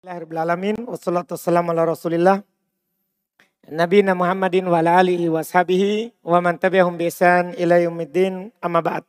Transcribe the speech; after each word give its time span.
Bismillahirrahmanirrahim. 0.00 0.88
Wassalatu 0.88 1.36
wassalamu 1.36 1.76
ala 1.76 1.92
rasulillah. 1.92 2.40
Nabi 3.68 4.00
Muhammadin 4.00 4.64
wa 4.64 4.80
ala 4.80 4.96
alihi 4.96 5.28
wa 5.28 5.44
sahbihi 5.44 6.24
wa 6.24 6.40
man 6.40 6.56
tabi'ahum 6.56 6.96
bi 6.96 7.12
ihsan 7.12 7.52
ila 7.60 7.76
yaumiddin 7.76 8.48
amma 8.64 8.80
ba'd. 8.80 9.04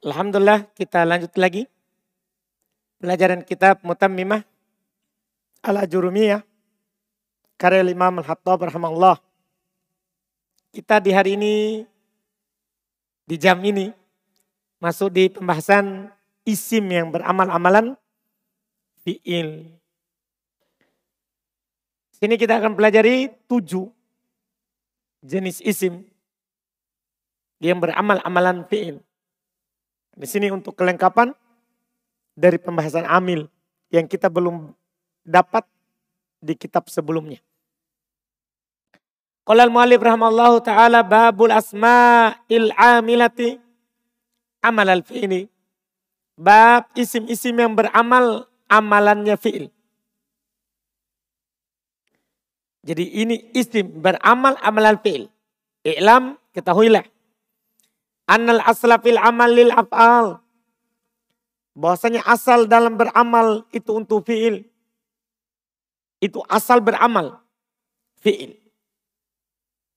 Alhamdulillah 0.00 0.72
kita 0.72 1.04
lanjut 1.04 1.28
lagi. 1.36 1.68
Pelajaran 3.04 3.44
kitab 3.44 3.84
Mutammimah 3.84 4.48
Al-Ajurumiyah. 5.60 6.40
Karya 7.60 7.84
Imam 7.84 8.16
Al-Hattab 8.16 8.64
rahimahullah. 8.64 9.20
Kita 10.72 11.04
di 11.04 11.12
hari 11.12 11.36
ini, 11.36 11.84
di 13.28 13.36
jam 13.36 13.60
ini, 13.60 13.92
masuk 14.80 15.12
di 15.12 15.28
pembahasan 15.28 16.08
isim 16.44 16.84
yang 16.88 17.12
beramal-amalan 17.12 17.96
fi'il. 19.04 19.68
Sini 22.16 22.36
kita 22.36 22.60
akan 22.60 22.76
pelajari 22.76 23.32
tujuh 23.48 23.88
jenis 25.24 25.60
isim 25.64 26.04
yang 27.60 27.80
beramal-amalan 27.80 28.64
fi'il. 28.68 29.00
Di 30.16 30.26
sini 30.28 30.52
untuk 30.52 30.76
kelengkapan 30.76 31.32
dari 32.36 32.60
pembahasan 32.60 33.08
amil 33.08 33.48
yang 33.92 34.04
kita 34.04 34.28
belum 34.28 34.72
dapat 35.24 35.64
di 36.40 36.56
kitab 36.56 36.88
sebelumnya. 36.88 37.40
Qala 39.44 39.68
al-muallif 39.68 40.00
rahimallahu 40.00 40.60
taala 40.64 41.00
babul 41.04 41.52
asma'il 41.52 42.72
amilati 42.76 43.56
amal 44.60 44.88
al-fi'li 44.88 45.48
Bab 46.40 46.88
isim-isim 46.96 47.52
yang 47.52 47.76
beramal 47.76 48.48
amalannya 48.64 49.36
fi'il. 49.36 49.68
Jadi 52.80 53.04
ini 53.12 53.52
isim 53.52 54.00
beramal 54.00 54.56
amalan 54.64 54.96
fi'il. 55.04 55.28
I'lam 55.84 56.40
ketahuilah. 56.56 57.04
Annal 58.24 58.64
asla 58.64 58.96
fil 59.04 59.20
amal 59.20 59.52
lil 59.52 59.68
af'al. 59.68 60.40
Bahwasanya 61.76 62.24
asal 62.24 62.64
dalam 62.64 62.96
beramal 62.96 63.68
itu 63.76 63.92
untuk 63.92 64.24
fi'il. 64.24 64.64
Itu 66.24 66.40
asal 66.48 66.80
beramal. 66.80 67.36
Fi'il. 68.16 68.56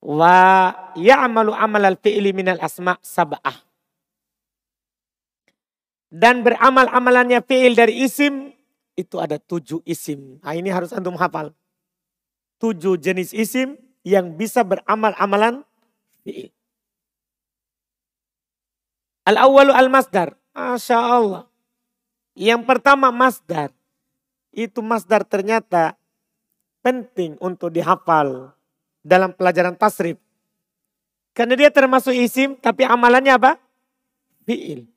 Wa 0.04 0.92
ya'malu 0.92 1.56
amal 1.56 1.88
al-fi'li 1.88 2.36
minal 2.36 2.60
asma' 2.60 3.00
sab'ah 3.00 3.64
dan 6.14 6.46
beramal 6.46 6.86
amalannya 6.94 7.42
fi'il 7.42 7.74
dari 7.74 8.06
isim, 8.06 8.54
itu 8.94 9.18
ada 9.18 9.34
tujuh 9.42 9.82
isim. 9.82 10.38
Nah 10.38 10.54
ini 10.54 10.70
harus 10.70 10.94
antum 10.94 11.18
hafal. 11.18 11.50
Tujuh 12.62 12.94
jenis 13.02 13.34
isim 13.34 13.74
yang 14.06 14.38
bisa 14.38 14.62
beramal 14.62 15.10
amalan 15.18 15.66
fi'il. 16.22 16.54
Al-awwalu 19.26 19.74
al-masdar. 19.74 20.38
Masya 20.54 20.98
Allah. 21.02 21.44
Yang 22.38 22.62
pertama 22.62 23.10
masdar. 23.10 23.74
Itu 24.54 24.86
masdar 24.86 25.26
ternyata 25.26 25.98
penting 26.78 27.34
untuk 27.42 27.74
dihafal 27.74 28.54
dalam 29.02 29.34
pelajaran 29.34 29.74
tasrif. 29.74 30.22
Karena 31.34 31.58
dia 31.58 31.74
termasuk 31.74 32.14
isim 32.14 32.54
tapi 32.54 32.86
amalannya 32.86 33.34
apa? 33.34 33.58
Fi'il. 34.46 34.93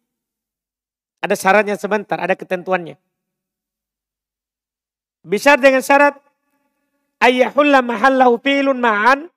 Ada 1.22 1.34
syaratnya 1.34 1.76
sebentar, 1.76 2.18
ada 2.22 2.38
ketentuannya. 2.38 2.98
Bisa 5.28 5.60
dengan 5.60 5.84
syarat 5.84 6.16
ayyahulla 7.20 7.84
mahallahu 7.84 8.40
fi'lun 8.40 8.78
ma'an 8.78 9.28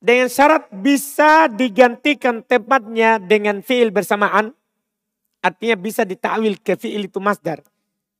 dengan 0.00 0.28
syarat 0.32 0.68
bisa 0.72 1.48
digantikan 1.48 2.40
tempatnya 2.44 3.20
dengan 3.20 3.60
fi'il 3.60 3.92
bersamaan. 3.92 4.52
Artinya 5.40 5.76
bisa 5.76 6.04
ditakwil 6.04 6.60
ke 6.60 6.76
fi'il 6.76 7.08
itu 7.08 7.20
masdar. 7.20 7.64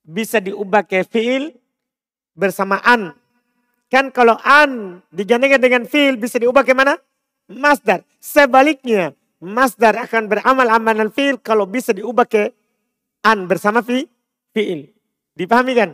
Bisa 0.05 0.41
diubah 0.41 0.85
ke 0.85 1.05
fi'il 1.05 1.57
bersamaan. 2.37 3.13
Kan 3.93 4.09
kalau 4.13 4.37
an 4.41 5.01
digantikan 5.13 5.61
dengan 5.61 5.85
fi'il 5.85 6.17
bisa 6.17 6.41
diubah 6.41 6.65
ke 6.65 6.73
mana? 6.73 6.97
Masdar. 7.49 8.05
Sebaliknya 8.21 9.13
masdar 9.41 9.97
akan 9.97 10.29
beramal 10.29 10.69
amalan 10.69 11.09
fi'il 11.09 11.41
kalau 11.41 11.65
bisa 11.65 11.97
diubah 11.97 12.29
ke 12.29 12.53
an 13.25 13.49
bersama 13.49 13.81
fi 13.81 14.05
fi'il. 14.53 14.93
Dipahami 15.35 15.73
kan? 15.73 15.91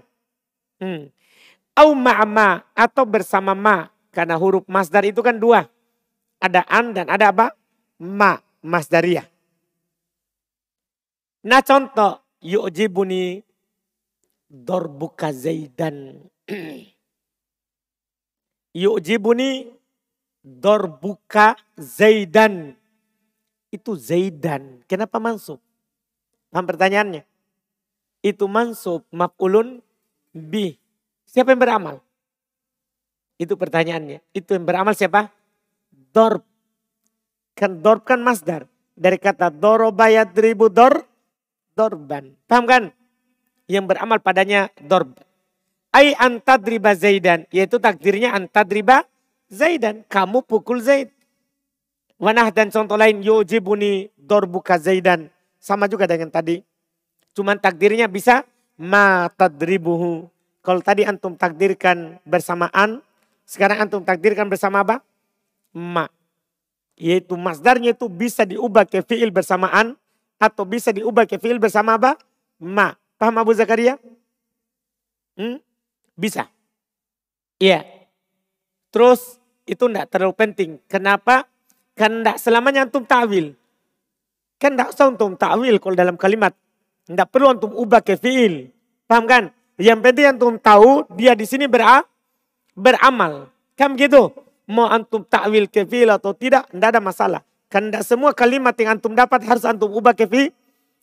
Hmm. 0.83 1.09
Au 1.79 1.95
ma'ama 1.95 2.67
atau 2.75 3.07
bersama 3.07 3.55
ma. 3.55 3.87
Karena 4.11 4.35
huruf 4.41 4.65
masdar 4.67 5.05
itu 5.07 5.21
kan 5.21 5.37
dua. 5.37 5.69
Ada 6.41 6.65
an 6.67 6.97
dan 6.97 7.07
ada 7.13 7.31
apa? 7.31 7.53
Ma, 8.01 8.37
masdariyah. 8.65 9.25
Nah 11.47 11.61
contoh, 11.63 12.25
yu'jibuni 12.41 13.45
dorbuka 14.49 15.31
zaidan. 15.37 16.27
yu'jibuni 18.85 19.69
dorbuka 20.43 21.61
zaidan 21.77 22.77
itu 23.77 23.95
Zaidan. 23.95 24.81
Kenapa 24.89 25.21
mansub? 25.21 25.61
Paham 26.51 26.65
pertanyaannya? 26.65 27.23
Itu 28.25 28.49
mansub 28.49 29.05
maf'ulun 29.13 29.85
bi. 30.33 30.81
Siapa 31.29 31.53
yang 31.53 31.61
beramal? 31.61 31.97
Itu 33.37 33.55
pertanyaannya. 33.61 34.25
Itu 34.33 34.57
yang 34.57 34.65
beramal 34.65 34.97
siapa? 34.97 35.29
Dorb. 35.93 36.41
Kan 37.53 37.85
dorb 37.85 38.05
kan 38.09 38.21
masdar. 38.21 38.65
Dari 38.97 39.21
kata 39.21 39.53
doroba 39.53 40.09
yadribu 40.09 40.73
dor, 40.73 41.05
dorban. 41.77 42.33
Paham 42.49 42.65
kan? 42.65 42.83
Yang 43.69 43.85
beramal 43.93 44.19
padanya 44.25 44.73
dorb. 44.81 45.13
Ai 45.93 46.17
antadriba 46.17 46.97
zaidan. 46.97 47.45
Yaitu 47.53 47.77
takdirnya 47.77 48.33
antadriba 48.33 49.05
zaidan. 49.53 50.05
Kamu 50.09 50.45
pukul 50.49 50.81
zaid. 50.81 51.13
Wanah 52.17 52.49
dan 52.49 52.73
contoh 52.73 52.97
lain 52.97 53.21
yujibuni 53.21 54.09
dorbuka 54.17 54.81
zaidan. 54.81 55.29
Sama 55.61 55.85
juga 55.85 56.09
dengan 56.09 56.33
tadi. 56.33 56.65
Cuman 57.37 57.61
takdirnya 57.61 58.09
bisa 58.09 58.49
ma 58.81 59.29
tadribuhu. 59.37 60.29
Kalau 60.65 60.81
tadi 60.81 61.05
antum 61.05 61.37
takdirkan 61.37 62.19
bersamaan, 62.25 63.05
sekarang 63.45 63.87
antum 63.87 64.03
takdirkan 64.03 64.49
bersama 64.49 64.81
apa? 64.83 65.05
Ma. 65.77 66.09
Yaitu 66.97 67.37
masdarnya 67.37 67.93
itu 67.93 68.09
bisa 68.09 68.49
diubah 68.49 68.89
ke 68.89 69.05
fi'il 69.05 69.29
bersamaan 69.29 69.95
atau 70.41 70.65
bisa 70.65 70.91
diubah 70.97 71.29
ke 71.29 71.37
fi'il 71.37 71.61
bersama 71.61 72.01
apa? 72.01 72.17
Ma. 72.57 72.97
Paham 73.21 73.37
Abu 73.37 73.53
Zakaria? 73.53 74.01
Hmm? 75.37 75.61
Bisa. 76.17 76.49
Iya. 77.61 77.85
Terus 78.89 79.37
itu 79.69 79.85
enggak 79.85 80.09
terlalu 80.09 80.33
penting. 80.33 80.71
Kenapa? 80.89 81.45
Kan 81.97 82.21
tidak 82.21 82.37
selamanya 82.37 82.85
antum 82.85 83.09
ta'wil. 83.09 83.57
Kan 84.61 84.77
tidak 84.77 84.93
usah 84.93 85.09
antum 85.09 85.33
ta'wil 85.33 85.81
kalau 85.81 85.97
dalam 85.97 86.17
kalimat. 86.21 86.53
Tidak 87.09 87.29
perlu 87.33 87.57
antum 87.57 87.73
ubah 87.73 88.05
ke 88.05 88.21
fi'il. 88.21 88.69
Paham 89.09 89.25
kan? 89.25 89.49
Yang 89.81 89.99
penting 90.05 90.27
antum 90.37 90.55
tahu 90.61 91.09
dia 91.17 91.33
di 91.33 91.49
sini 91.49 91.65
bera, 91.65 92.05
beramal. 92.77 93.49
Kan 93.73 93.97
begitu? 93.97 94.29
Mau 94.69 94.85
antum 94.85 95.25
ta'wil 95.25 95.73
ke 95.73 95.89
fi'il 95.89 96.13
atau 96.13 96.37
tidak, 96.37 96.69
tidak 96.69 96.89
ada 96.93 97.01
masalah. 97.01 97.41
Kan 97.73 97.89
tidak 97.89 98.05
semua 98.05 98.37
kalimat 98.37 98.77
yang 98.77 99.01
antum 99.01 99.17
dapat 99.17 99.41
harus 99.49 99.65
antum 99.65 99.89
ubah 99.89 100.13
ke 100.13 100.29
fi'il. 100.29 100.53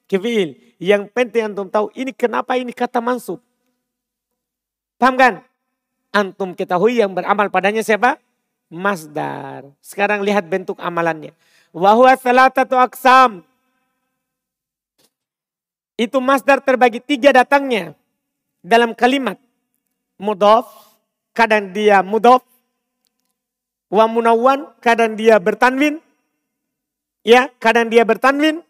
Ke 0.05 0.21
fi'il. 0.21 0.77
Yang 0.77 1.09
penting 1.09 1.53
antum 1.53 1.73
tahu 1.73 1.89
ini 1.97 2.13
kenapa 2.13 2.53
ini 2.53 2.69
kata 2.69 3.01
mansub. 3.01 3.41
Paham 5.01 5.17
kan? 5.17 5.33
Antum 6.13 6.53
ketahui 6.53 7.01
yang 7.01 7.17
beramal 7.17 7.49
padanya 7.49 7.81
siapa? 7.81 8.21
Masdar. 8.73 9.69
Sekarang 9.77 10.25
lihat 10.25 10.49
bentuk 10.49 10.81
amalannya. 10.81 11.37
Wahwa 11.69 12.09
salatatu 12.17 12.73
aksam. 12.73 13.45
Itu 15.93 16.17
masdar 16.17 16.57
terbagi 16.65 16.97
tiga 16.97 17.29
datangnya. 17.29 17.93
Dalam 18.65 18.97
kalimat. 18.97 19.37
Mudof. 20.17 20.65
Kadang 21.37 21.69
dia 21.69 22.01
mudof. 22.01 22.41
Wa 23.93 24.09
munawan. 24.09 24.73
Kadang 24.81 25.13
dia 25.13 25.37
bertanwin. 25.37 26.01
Ya, 27.21 27.53
kadang 27.61 27.93
dia 27.93 28.01
bertanwin. 28.03 28.65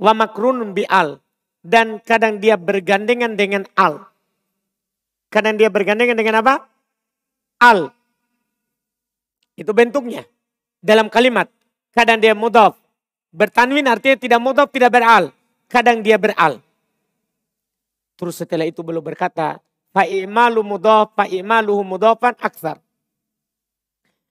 Wa 0.00 0.16
makrunun 0.16 0.72
al 0.88 1.20
Dan 1.60 2.00
kadang 2.00 2.40
dia 2.40 2.56
bergandengan 2.56 3.36
dengan 3.36 3.68
al. 3.76 4.08
Kadang 5.28 5.60
dia 5.60 5.68
bergandengan 5.68 6.16
dengan 6.16 6.40
apa? 6.40 6.66
Al. 7.60 7.99
Itu 9.60 9.76
bentuknya. 9.76 10.24
Dalam 10.80 11.12
kalimat. 11.12 11.52
Kadang 11.92 12.16
dia 12.16 12.32
mudaf. 12.32 12.80
Bertanwin 13.28 13.84
artinya 13.84 14.16
tidak 14.16 14.40
mudaf, 14.40 14.72
tidak 14.72 14.88
beral. 14.96 15.28
Kadang 15.68 16.00
dia 16.00 16.16
beral. 16.16 16.64
Terus 18.16 18.40
setelah 18.40 18.64
itu 18.64 18.80
beliau 18.80 19.04
berkata, 19.04 19.60
fa'imalu 19.92 20.64
mudhaf, 20.64 21.12
fa'imaluhu 21.12 21.84
mudhafan 21.84 22.34
aksar. 22.40 22.80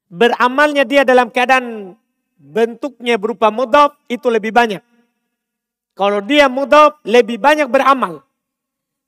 Beramalnya 0.10 0.82
dia 0.82 1.06
dalam 1.06 1.30
keadaan 1.30 1.94
bentuknya 2.40 3.22
berupa 3.22 3.54
mudhaf 3.54 3.94
itu 4.10 4.26
lebih 4.34 4.50
banyak. 4.50 4.82
Kalau 5.94 6.26
dia 6.26 6.50
mudhaf 6.50 6.98
lebih 7.06 7.38
banyak 7.38 7.70
beramal. 7.70 8.26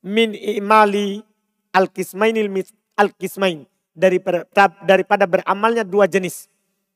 Min 0.05 0.37
imali 0.37 1.25
al-kismainil 1.73 2.51
al-kismain. 2.99 3.70
Daripada, 4.01 4.49
daripada 4.81 5.29
beramalnya 5.29 5.85
dua 5.85 6.09
jenis. 6.09 6.49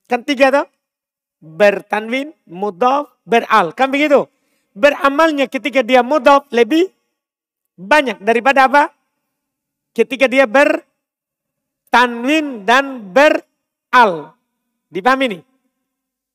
Kan 0.09 0.25
tiga 0.25 0.49
tuh? 0.49 0.65
Bertanwin, 1.37 2.33
mudhaf, 2.49 3.13
beral. 3.21 3.77
Kan 3.77 3.93
begitu? 3.93 4.25
Beramalnya 4.73 5.45
ketika 5.45 5.85
dia 5.85 6.01
mudhaf 6.01 6.49
lebih 6.49 6.89
banyak 7.77 8.17
daripada 8.25 8.65
apa? 8.65 8.89
Ketika 9.93 10.25
dia 10.25 10.49
bertanwin 10.49 10.95
dan 12.65 13.13
beral. 13.13 14.33
Dipahami 14.89 15.37
nih? 15.37 15.45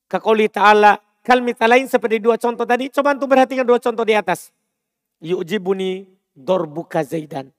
Kakoli 0.06 0.46
ta'ala 0.46 1.02
kalmita 1.26 1.66
lain 1.66 1.90
seperti 1.90 2.22
dua 2.22 2.38
contoh 2.38 2.62
tadi. 2.62 2.94
Coba 2.94 3.18
untuk 3.18 3.26
perhatikan 3.26 3.66
dua 3.66 3.82
contoh 3.82 4.06
di 4.06 4.14
atas. 4.14 4.54
Yu'jibuni 5.18 6.06
dorbuka 6.32 7.02
zaidan. 7.02 7.50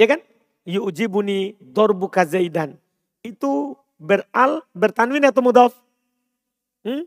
Ya 0.00 0.08
kan? 0.08 0.24
Yu'jibuni 0.66 1.54
dorbuka 1.62 2.26
zaidan. 2.26 2.74
Itu 3.22 3.78
beral, 4.02 4.66
bertanwin 4.74 5.22
atau 5.30 5.40
mudaf? 5.40 5.72
Hmm? 6.82 7.06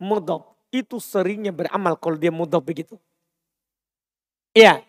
Mudaf. 0.00 0.56
Itu 0.72 0.96
seringnya 0.96 1.52
beramal 1.52 2.00
kalau 2.00 2.16
dia 2.16 2.32
mudaf 2.32 2.64
begitu. 2.64 2.96
Iya. 4.56 4.80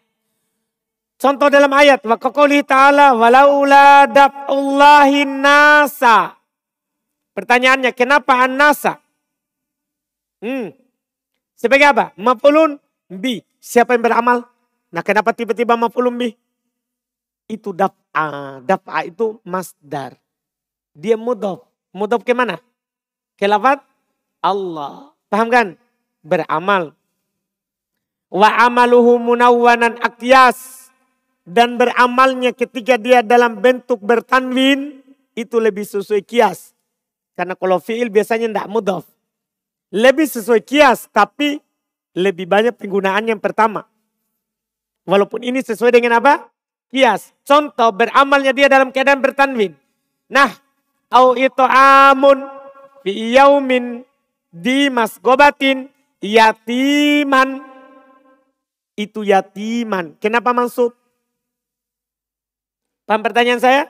Contoh 1.19 1.51
dalam 1.51 1.74
ayat 1.75 2.06
wa 2.07 2.15
ta'ala 2.15 3.12
walaula 3.12 4.07
daf'ullahi 4.07 5.27
nasa. 5.27 6.39
Pertanyaannya 7.36 7.92
kenapa 7.92 8.48
an-nasa? 8.48 9.03
Hmm. 10.39 10.71
Sebagai 11.57 11.89
apa? 11.89 12.06
Maf'ulun 12.15 12.77
bi. 13.10 13.42
Siapa 13.57 13.98
yang 13.98 14.06
beramal? 14.06 14.45
Nah 14.94 15.01
kenapa 15.03 15.33
tiba-tiba 15.33 15.74
maf'ulun 15.74 16.15
bi? 16.15 16.30
Itu 17.48 17.72
daf'a. 17.72 18.60
Daf'a 18.64 19.08
itu 19.08 19.40
masdar. 19.48 20.20
Dia 20.92 21.16
mudhaf. 21.16 21.64
Mudhaf 21.96 22.22
ke 22.28 22.36
mana? 22.36 22.60
Ke 23.40 23.48
lafad 23.48 23.80
Allah. 24.44 25.16
Paham 25.32 25.48
kan? 25.48 25.68
Beramal. 26.22 26.92
Wa 28.28 28.68
amaluhu 28.68 29.16
munawwanan 29.24 29.96
akyas 30.04 30.92
dan 31.48 31.80
beramalnya 31.80 32.52
ketika 32.52 33.00
dia 33.00 33.24
dalam 33.24 33.64
bentuk 33.64 34.04
bertanwin 34.04 35.00
itu 35.32 35.56
lebih 35.64 35.88
sesuai 35.88 36.20
kias. 36.28 36.76
Karena 37.40 37.56
kalau 37.56 37.80
fiil 37.80 38.12
biasanya 38.12 38.52
tidak 38.52 38.68
mudaf. 38.68 39.06
Lebih 39.96 40.28
sesuai 40.28 40.60
kias 40.68 41.08
tapi 41.08 41.64
lebih 42.18 42.50
banyak 42.50 42.76
penggunaan 42.76 43.32
yang 43.32 43.40
pertama. 43.40 43.88
Walaupun 45.08 45.40
ini 45.46 45.64
sesuai 45.64 45.96
dengan 45.96 46.20
apa? 46.20 46.52
Kias. 46.88 47.36
Contoh 47.44 47.92
beramalnya 47.92 48.51
dia 48.56 48.72
dalam 48.72 48.92
keadaan 48.92 49.19
bertanwin. 49.19 49.75
Nah, 50.28 50.51
au 51.12 51.36
itu 51.36 51.63
amun 51.63 52.44
fi 53.04 53.12
yaumin 53.36 54.04
di 54.51 54.92
gobatin 55.22 55.88
yatiman 56.24 57.62
itu 58.98 59.22
yatiman. 59.22 60.18
Kenapa 60.18 60.51
maksud? 60.51 60.92
Paham 63.07 63.24
pertanyaan 63.24 63.62
saya? 63.62 63.84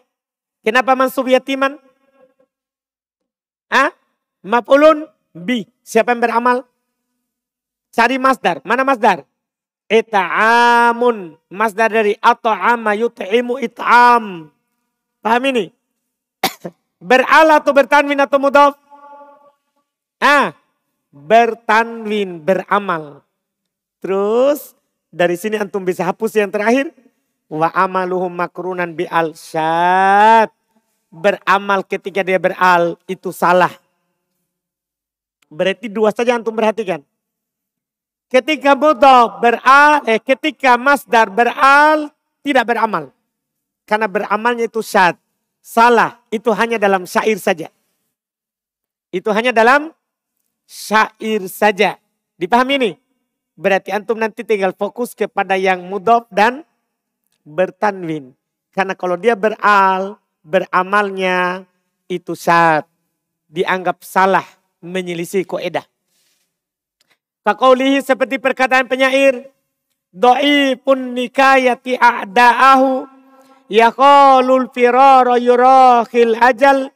Kenapa 0.62 0.94
mansub 0.94 1.26
yatiman? 1.32 1.80
Ah, 3.72 3.90
maf'ulun 4.44 5.08
bi. 5.32 5.66
Siapa 5.82 6.12
yang 6.12 6.22
beramal? 6.22 6.68
Cari 7.96 8.20
masdar. 8.20 8.60
Mana 8.68 8.84
masdar? 8.84 9.24
Ita'amun. 9.88 11.40
Masdar 11.48 11.88
dari 11.92 12.20
ata'ama 12.20 12.92
yut'imu 13.00 13.60
it'am. 13.64 14.52
Paham 15.24 15.44
ini? 15.48 15.72
Beral 17.10 17.48
atau 17.56 17.72
bertanwin 17.72 18.20
atau 18.20 18.38
mudaf? 18.40 18.76
Ah, 20.20 20.52
bertanwin, 21.12 22.44
beramal. 22.44 23.24
Terus 24.04 24.76
dari 25.08 25.40
sini 25.40 25.56
antum 25.56 25.82
bisa 25.88 26.04
hapus 26.04 26.36
yang 26.36 26.52
terakhir. 26.52 26.92
Wa 27.48 27.72
amaluhum 27.72 28.34
makrunan 28.36 28.92
bi 28.92 29.08
al 29.08 29.32
syad. 29.40 30.52
Beramal 31.08 31.88
ketika 31.88 32.20
dia 32.20 32.36
beral 32.36 33.00
itu 33.08 33.32
salah. 33.32 33.72
Berarti 35.48 35.88
dua 35.88 36.12
saja 36.12 36.36
antum 36.36 36.52
perhatikan. 36.52 37.00
Ketika 38.28 38.76
mudhaf 38.76 39.40
beral, 39.40 40.04
eh 40.04 40.20
ketika 40.20 40.76
masdar 40.76 41.32
beral 41.32 42.12
tidak 42.44 42.68
beramal. 42.68 43.16
Karena 43.88 44.08
beramalnya 44.12 44.68
itu 44.68 44.84
syad. 44.84 45.16
Salah, 45.64 46.20
itu 46.28 46.52
hanya 46.52 46.76
dalam 46.76 47.08
syair 47.08 47.40
saja. 47.40 47.72
Itu 49.12 49.32
hanya 49.32 49.56
dalam 49.56 49.96
syair 50.68 51.48
saja. 51.48 51.96
Dipahami 52.36 52.74
ini? 52.80 52.92
Berarti 53.56 53.96
antum 53.96 54.20
nanti 54.20 54.44
tinggal 54.44 54.76
fokus 54.76 55.16
kepada 55.16 55.56
yang 55.56 55.88
mudhaf 55.88 56.28
dan 56.28 56.68
bertanwin. 57.48 58.36
Karena 58.76 58.94
kalau 58.94 59.16
dia 59.16 59.34
beral, 59.34 60.20
beramalnya 60.44 61.64
itu 62.12 62.36
saat 62.36 62.88
dianggap 63.48 64.04
salah 64.04 64.46
menyelisih 64.84 65.48
koedah. 65.48 65.84
Kakaulihi 67.48 68.04
seperti 68.04 68.44
perkataan 68.44 68.92
penyair. 68.92 69.48
Doi 70.12 70.76
pun 70.76 71.16
nikayati 71.16 71.96
a'da'ahu. 71.96 73.08
Yaqalul 73.72 74.68
firara 74.76 75.40
yurahil 75.40 76.36
ajal. 76.36 76.92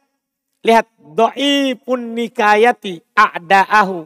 Lihat. 0.60 0.92
Doi 1.16 1.72
pun 1.80 2.12
nikayati 2.12 3.00
a'da'ahu. 3.16 4.04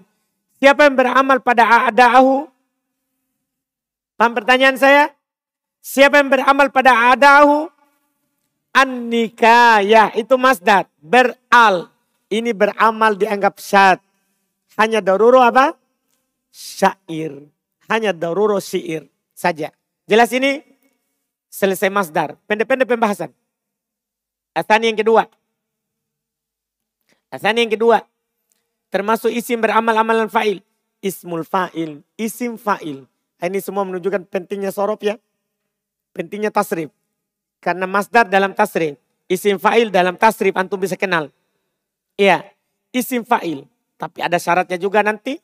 Siapa 0.63 0.87
yang 0.87 0.95
beramal 0.95 1.43
pada 1.43 1.91
a'da'ahu? 1.91 2.47
Paham 4.17 4.33
pertanyaan 4.33 4.81
saya? 4.81 5.13
Siapa 5.85 6.19
yang 6.19 6.33
beramal 6.33 6.73
pada 6.73 7.13
adahu? 7.13 7.69
An-nikayah 8.73 10.17
itu 10.17 10.35
masdar. 10.41 10.89
Beral. 10.99 11.93
Ini 12.33 12.51
beramal 12.57 13.15
dianggap 13.15 13.61
syad. 13.61 14.01
Hanya 14.81 15.05
daruro 15.05 15.45
apa? 15.45 15.77
Syair. 16.57 17.53
Hanya 17.85 18.17
daruro 18.17 18.57
syair 18.65 19.05
saja. 19.37 19.77
Jelas 20.09 20.33
ini? 20.33 20.65
Selesai 21.53 21.93
masdar. 21.93 22.41
Pendek-pendek 22.49 22.89
pembahasan. 22.89 23.29
Asani 24.57 24.89
yang 24.89 24.97
kedua. 24.97 25.29
Asani 27.29 27.69
yang 27.69 27.73
kedua. 27.77 28.01
Termasuk 28.89 29.29
isim 29.29 29.61
beramal 29.61 29.93
amalan 30.01 30.33
fa'il. 30.33 30.65
Ismul 31.05 31.45
fa'il. 31.45 32.01
Isim 32.17 32.57
fa'il. 32.57 33.05
Ini 33.37 33.61
semua 33.61 33.85
menunjukkan 33.85 34.25
pentingnya 34.25 34.73
sorof 34.73 35.05
ya. 35.05 35.21
Pentingnya 36.17 36.49
tasrif. 36.49 36.89
Karena 37.61 37.85
masdar 37.85 38.33
dalam 38.33 38.57
tasrif. 38.57 38.97
Isim 39.29 39.61
fa'il 39.61 39.93
dalam 39.93 40.17
tasrif 40.17 40.57
antum 40.57 40.81
bisa 40.81 40.97
kenal. 40.97 41.29
Iya, 42.17 42.49
isim 42.97 43.29
fa'il. 43.29 43.69
Tapi 44.01 44.25
ada 44.25 44.41
syaratnya 44.41 44.81
juga 44.81 45.05
nanti. 45.05 45.37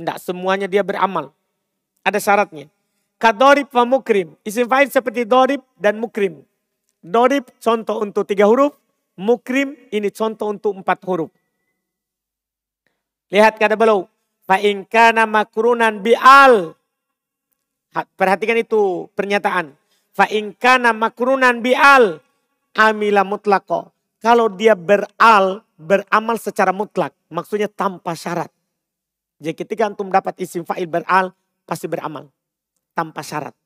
Tidak 0.00 0.16
semuanya 0.16 0.64
dia 0.64 0.80
beramal. 0.80 1.28
Ada 2.00 2.16
syaratnya. 2.16 2.72
Kadorib 3.20 3.68
wa 3.68 3.84
mukrim. 3.84 4.32
Isim 4.48 4.64
fa'il 4.64 4.88
seperti 4.88 5.28
dorib 5.28 5.60
dan 5.76 6.00
mukrim. 6.00 6.40
Dorib 7.04 7.52
contoh 7.60 8.00
untuk 8.00 8.24
tiga 8.24 8.48
huruf. 8.48 8.72
Mukrim 9.20 9.76
ini 9.92 10.08
contoh 10.08 10.48
untuk 10.48 10.72
empat 10.72 11.04
huruf. 11.04 11.28
Lihat 13.28 13.60
kata 13.60 13.76
belau. 13.76 14.08
Fa'inkana 14.48 15.28
makrunan 15.28 16.00
bi'al. 16.00 16.72
Perhatikan 17.92 18.56
itu 18.56 19.12
pernyataan. 19.12 19.76
Fa 20.16 20.24
kana 20.56 20.96
makrunan 20.96 21.60
bi'al 21.60 22.24
amila 22.72 23.20
mutlako. 23.20 23.92
Kalau 24.20 24.48
dia 24.48 24.72
beral, 24.72 25.64
beramal 25.76 26.36
secara 26.40 26.72
mutlak. 26.72 27.12
Maksudnya 27.28 27.68
tanpa 27.68 28.16
syarat. 28.16 28.48
Jadi 29.40 29.56
ketika 29.56 29.88
antum 29.88 30.12
dapat 30.12 30.36
isim 30.44 30.68
fa'il 30.68 30.84
beral, 30.84 31.32
pasti 31.64 31.88
beramal. 31.88 32.28
Tanpa 32.92 33.24
syarat. 33.24 33.56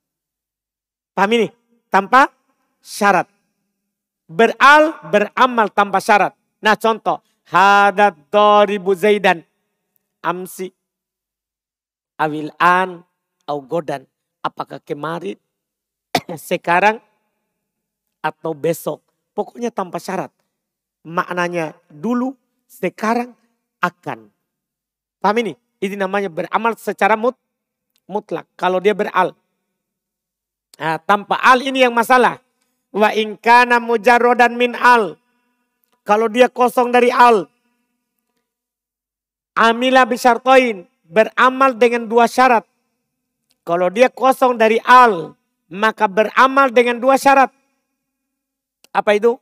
Paham 1.10 1.30
ini? 1.34 1.50
Tanpa 1.90 2.30
syarat. 2.78 3.26
Beral, 4.30 4.94
beramal 5.10 5.68
tanpa 5.74 5.98
syarat. 5.98 6.32
Nah 6.62 6.78
contoh. 6.78 7.18
Hadat 7.50 8.14
doribu 8.30 8.94
zaidan. 8.94 9.42
Amsi. 10.22 10.70
Awil 12.22 12.54
an. 12.56 13.02
Au 13.50 13.58
godan. 13.60 14.06
Apakah 14.40 14.78
kemarin 14.78 15.36
sekarang 16.38 17.02
atau 18.22 18.54
besok. 18.54 19.02
Pokoknya 19.34 19.74
tanpa 19.74 19.98
syarat. 19.98 20.30
Maknanya 21.04 21.76
dulu, 21.92 22.32
sekarang, 22.64 23.36
akan. 23.84 24.32
Paham 25.20 25.36
ini? 25.44 25.52
Ini 25.84 26.00
namanya 26.00 26.32
beramal 26.32 26.72
secara 26.80 27.12
mut, 27.12 27.36
mutlak. 28.08 28.48
Kalau 28.56 28.80
dia 28.80 28.96
beral. 28.96 29.36
Nah, 30.80 30.96
tanpa 31.04 31.36
al 31.44 31.60
ini 31.60 31.84
yang 31.84 31.92
masalah. 31.92 32.40
Wa 32.88 33.12
ingkana 33.12 33.84
mujarrodan 33.84 34.56
min 34.56 34.72
al. 34.80 35.20
Kalau 36.08 36.32
dia 36.32 36.48
kosong 36.48 36.88
dari 36.88 37.12
al. 37.12 37.44
Amila 39.52 40.08
bisyartoin. 40.08 40.88
Beramal 41.04 41.76
dengan 41.76 42.08
dua 42.08 42.24
syarat. 42.24 42.64
Kalau 43.60 43.92
dia 43.92 44.08
kosong 44.08 44.56
dari 44.56 44.80
al. 44.88 45.36
Maka 45.68 46.08
beramal 46.08 46.72
dengan 46.72 46.96
dua 46.96 47.20
syarat. 47.20 47.52
Apa 48.88 49.20
itu? 49.20 49.36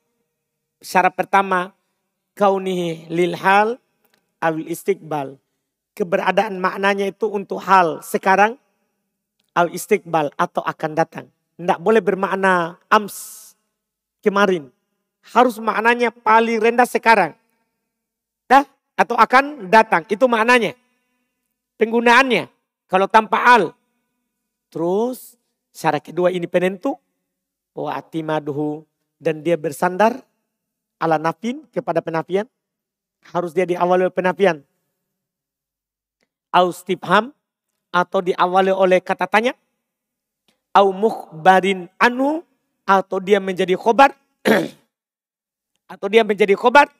Syarat 0.82 1.14
pertama. 1.14 1.70
Kaunihi 2.34 3.06
lil 3.12 3.38
hal 3.38 3.78
awil 4.42 4.66
istiqbal. 4.66 5.41
Keberadaan 5.92 6.56
maknanya 6.56 7.08
itu 7.12 7.28
untuk 7.28 7.60
hal 7.60 8.00
sekarang 8.00 8.56
al 9.52 9.68
istiqbal 9.68 10.32
atau 10.40 10.64
akan 10.64 10.92
datang. 10.96 11.26
Tidak 11.60 11.78
boleh 11.78 12.00
bermakna 12.00 12.80
ams 12.88 13.52
kemarin. 14.24 14.72
Harus 15.36 15.60
maknanya 15.60 16.08
paling 16.10 16.58
rendah 16.58 16.88
sekarang. 16.88 17.36
Dah? 18.48 18.64
Atau 18.96 19.14
akan 19.14 19.68
datang. 19.68 20.08
Itu 20.08 20.26
maknanya. 20.26 20.74
Penggunaannya. 21.76 22.48
Kalau 22.88 23.06
tanpa 23.06 23.44
al. 23.44 23.76
Terus 24.72 25.36
syarat 25.70 26.00
kedua 26.00 26.32
ini 26.32 26.48
penentu. 26.48 26.96
Wa 27.76 28.00
atimaduhu 28.00 28.84
dan 29.22 29.38
dia 29.40 29.54
bersandar 29.54 30.18
ala 31.02 31.18
nafin 31.18 31.62
kepada 31.70 31.98
penafian, 31.98 32.46
harus 33.34 33.54
dia 33.54 33.62
diawali 33.62 34.10
oleh 34.10 34.14
penafian. 34.14 34.66
Au 36.52 36.68
stibham 36.68 37.32
atau 37.88 38.20
diawali 38.20 38.72
oleh 38.72 39.00
kata 39.00 39.24
tanya. 39.24 39.56
Au 40.76 40.92
mukhbarin 40.92 41.88
anu 41.96 42.44
atau 42.84 43.18
dia 43.20 43.40
menjadi 43.40 43.72
khobar. 43.76 44.12
atau 45.92 46.06
dia 46.12 46.22
menjadi 46.22 46.52
khobar. 46.52 46.92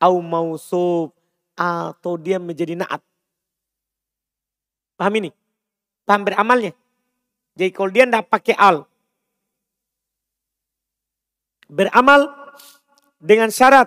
Au 0.00 0.22
mausub 0.22 1.10
atau 1.58 2.14
dia 2.16 2.40
menjadi 2.40 2.78
naat. 2.78 3.02
Paham 4.96 5.14
ini? 5.20 5.30
Paham 6.08 6.24
beramalnya? 6.24 6.72
Jadi 7.58 7.70
kalau 7.76 7.90
dia 7.92 8.08
tidak 8.08 8.24
pakai 8.32 8.56
al, 8.56 8.88
beramal 11.70 12.32
dengan 13.20 13.52
syarat. 13.52 13.86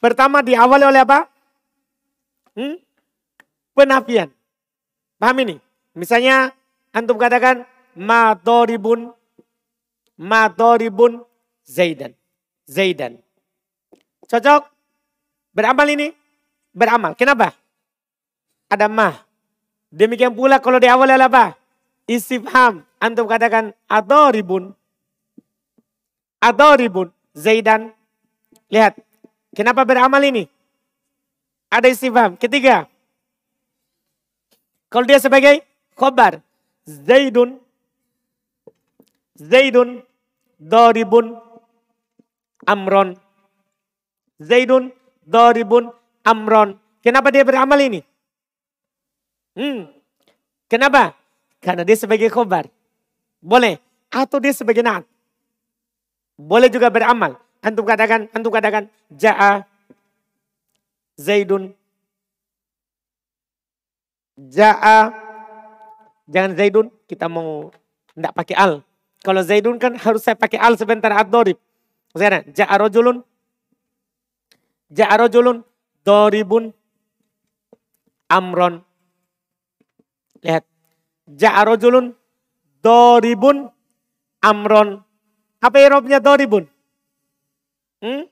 Pertama 0.00 0.40
diawali 0.40 0.84
oleh 0.84 1.00
apa? 1.04 1.28
Hmm? 2.56 2.76
Penafian. 3.80 4.28
Paham 5.16 5.40
ini? 5.40 5.56
Misalnya 5.96 6.52
antum 6.92 7.16
katakan 7.16 7.64
madoribun 7.96 9.16
madoribun 10.20 11.24
zaidan. 11.64 12.12
Zaidan. 12.68 13.16
Cocok? 14.28 14.68
Beramal 15.56 15.88
ini? 15.88 16.12
Beramal. 16.76 17.16
Kenapa? 17.16 17.56
Ada 18.68 18.84
mah. 18.84 19.16
Demikian 19.88 20.36
pula 20.36 20.60
kalau 20.60 20.76
diawali 20.76 21.16
oleh 21.16 21.24
apa? 21.32 21.56
Istifham. 22.04 22.84
Antum 23.00 23.24
katakan 23.24 23.72
adoribun 23.88 24.76
Adoribun 26.36 27.08
Zaidan. 27.32 27.96
Lihat. 28.68 29.00
Kenapa 29.56 29.88
beramal 29.88 30.20
ini? 30.20 30.44
Ada 31.72 31.88
istifham. 31.88 32.36
Ketiga. 32.36 32.84
Kalau 34.90 35.06
dia 35.06 35.22
sebagai 35.22 35.62
khobar. 35.94 36.42
Zaidun. 36.82 37.62
Zaidun. 39.38 40.02
Doribun. 40.58 41.38
Amron. 42.66 43.14
Zaidun. 44.42 44.90
Doribun. 45.22 45.94
Amron. 46.26 46.74
Kenapa 47.00 47.30
dia 47.30 47.46
beramal 47.46 47.78
ini? 47.78 48.02
Hmm. 49.54 49.88
Kenapa? 50.66 51.14
Karena 51.62 51.86
dia 51.86 51.94
sebagai 51.94 52.26
khobar. 52.26 52.66
Boleh. 53.38 53.78
Atau 54.10 54.42
dia 54.42 54.50
sebagai 54.50 54.82
naat. 54.82 55.06
Boleh 56.34 56.66
juga 56.66 56.90
beramal. 56.90 57.38
Antum 57.62 57.86
katakan, 57.86 58.26
antum 58.34 58.50
katakan, 58.50 58.90
Ja'a 59.12 59.62
Zaidun. 61.14 61.76
Ja'a. 64.48 65.12
Jangan 66.30 66.52
Zaidun, 66.56 66.86
kita 67.04 67.26
mau 67.28 67.68
tidak 68.16 68.32
pakai 68.32 68.56
al. 68.56 68.72
Kalau 69.20 69.42
Zaidun 69.44 69.76
kan 69.76 69.98
harus 70.00 70.24
saya 70.24 70.38
pakai 70.38 70.56
al 70.56 70.80
sebentar 70.80 71.12
ad-dorib. 71.12 71.60
Misalnya, 72.16 72.46
Ja'a 72.48 72.74
rojulun. 72.80 73.20
Ja'a 74.88 75.14
rojulun. 75.20 75.60
Doribun. 76.00 76.72
Amron. 78.30 78.80
Lihat. 80.40 80.64
Ja'a 81.28 81.60
rojulun. 81.68 82.16
Doribun. 82.80 83.68
Amron. 84.40 85.04
Apa 85.60 85.76
irobnya 85.76 86.16
doribun? 86.16 86.64
Hmm? 88.00 88.24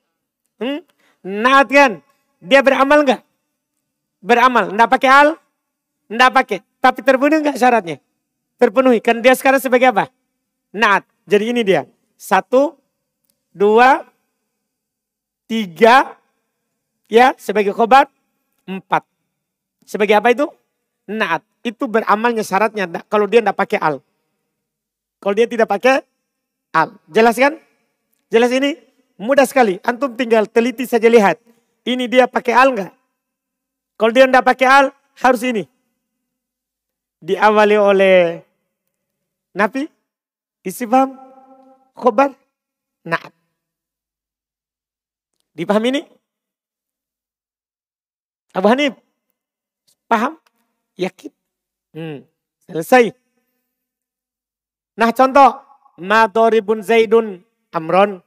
Hmm? 0.57 0.81
Naat 1.21 1.69
kan? 1.69 2.01
Dia 2.41 2.65
beramal 2.65 3.05
enggak? 3.05 3.21
Beramal. 4.17 4.73
Enggak 4.73 4.89
pakai 4.89 5.09
al? 5.13 5.29
Enggak 6.09 6.31
pakai. 6.33 6.59
Tapi 6.81 6.99
terpenuhi 7.05 7.39
enggak 7.39 7.61
syaratnya? 7.61 8.01
Terpenuhi. 8.57 8.99
Kan 8.99 9.21
dia 9.21 9.37
sekarang 9.37 9.61
sebagai 9.61 9.93
apa? 9.93 10.09
Naat. 10.73 11.05
Jadi 11.29 11.53
ini 11.53 11.61
dia. 11.61 11.85
Satu, 12.17 12.75
dua, 13.53 14.03
tiga, 15.45 16.17
ya 17.07 17.37
sebagai 17.37 17.71
khobar, 17.71 18.09
empat. 18.65 19.05
Sebagai 19.85 20.17
apa 20.17 20.33
itu? 20.33 20.49
Naat. 21.05 21.45
Itu 21.61 21.85
beramalnya 21.85 22.41
syaratnya. 22.41 22.89
Kalau 23.05 23.29
dia 23.29 23.45
enggak 23.45 23.55
pakai 23.55 23.77
al. 23.77 24.01
Kalau 25.21 25.33
dia 25.37 25.45
tidak 25.45 25.69
pakai 25.69 26.01
al. 26.73 26.97
Jelas 27.05 27.37
kan? 27.37 27.53
Jelas 28.33 28.49
ini? 28.49 28.75
Mudah 29.19 29.45
sekali. 29.45 29.77
Antum 29.85 30.17
tinggal 30.17 30.49
teliti 30.49 30.89
saja 30.89 31.05
lihat. 31.05 31.37
Ini 31.85 32.09
dia 32.09 32.25
pakai 32.25 32.53
al 32.57 32.73
enggak? 32.73 32.91
Kalau 33.99 34.11
dia 34.15 34.25
enggak 34.25 34.47
pakai 34.47 34.67
al, 34.67 34.85
harus 35.19 35.43
ini. 35.43 35.67
Diawali 37.19 37.75
oleh 37.75 38.39
Nabi, 39.51 39.83
istifham, 40.63 41.19
khobar, 41.91 42.31
naat. 43.03 43.35
Dipahami 45.51 45.87
ini? 45.91 46.01
Abu 48.55 48.67
Hanif, 48.71 48.95
paham? 50.07 50.39
Yakin? 50.95 51.31
Hmm, 51.91 52.23
selesai. 52.63 53.11
Nah 54.95 55.11
contoh, 55.11 55.59
Ma 55.99 56.27
doribun 56.27 56.79
Zaidun 56.79 57.43
Amron. 57.75 58.23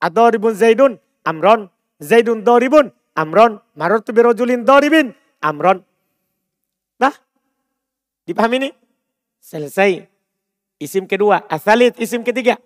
Adoribun 0.00 0.54
Zaidun 0.56 0.96
Amron. 1.24 1.68
Zaidun 2.00 2.44
doribun 2.44 2.92
Amron. 3.16 3.60
Marotu 3.76 4.16
birojulin 4.16 4.64
doribin 4.64 5.12
Amron. 5.44 5.84
Nah, 7.00 7.12
dipahami 8.30 8.56
ini? 8.62 8.70
Selesai. 9.42 10.06
Isim 10.78 11.04
kedua. 11.10 11.42
Asalit 11.50 11.98
isim 11.98 12.22
ketiga. 12.22 12.56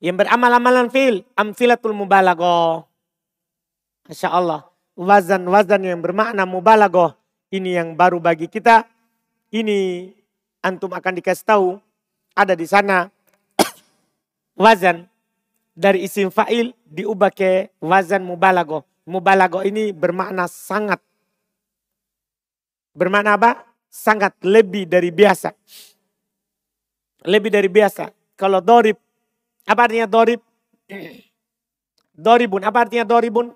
Yang 0.00 0.24
beramal-amalan 0.24 0.88
fil. 0.88 1.22
Amfilatul 1.36 1.92
mubalago. 1.92 2.88
Masya 4.08 4.32
Allah. 4.32 4.66
Wazan-wazan 4.96 5.84
yang 5.84 6.00
bermakna 6.00 6.48
mubalago. 6.48 7.12
Ini 7.52 7.84
yang 7.84 7.88
baru 7.94 8.18
bagi 8.18 8.48
kita. 8.48 8.88
Ini 9.52 10.10
antum 10.64 10.90
akan 10.90 11.14
dikasih 11.18 11.46
tahu 11.46 11.68
ada 12.36 12.54
di 12.54 12.68
sana 12.68 13.10
wazan 14.62 15.08
dari 15.74 16.04
isim 16.06 16.28
fa'il 16.30 16.76
diubah 16.86 17.32
ke 17.34 17.74
wazan 17.82 18.22
mubalago. 18.22 18.86
Mubalago 19.08 19.66
ini 19.66 19.90
bermakna 19.90 20.46
sangat. 20.46 21.02
Bermakna 22.94 23.34
apa? 23.34 23.69
Sangat 23.90 24.38
lebih 24.46 24.86
dari 24.86 25.10
biasa. 25.10 25.50
Lebih 27.26 27.50
dari 27.50 27.66
biasa. 27.66 28.14
Kalau 28.38 28.62
dorib, 28.62 28.96
apa 29.66 29.80
artinya 29.84 30.06
dorib? 30.06 30.40
Doribun, 32.14 32.62
apa 32.62 32.86
artinya 32.86 33.04
doribun? 33.04 33.50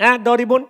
Ah, 0.00 0.18
doribun? 0.18 0.66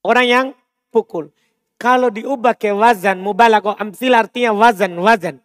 Orang 0.00 0.26
yang 0.30 0.46
pukul. 0.88 1.34
Kalau 1.74 2.08
diubah 2.08 2.56
ke 2.56 2.72
wazan 2.72 3.20
mubalago, 3.20 3.74
amsil 3.76 4.14
artinya 4.14 4.54
wazan, 4.54 4.96
wazan. 4.96 5.36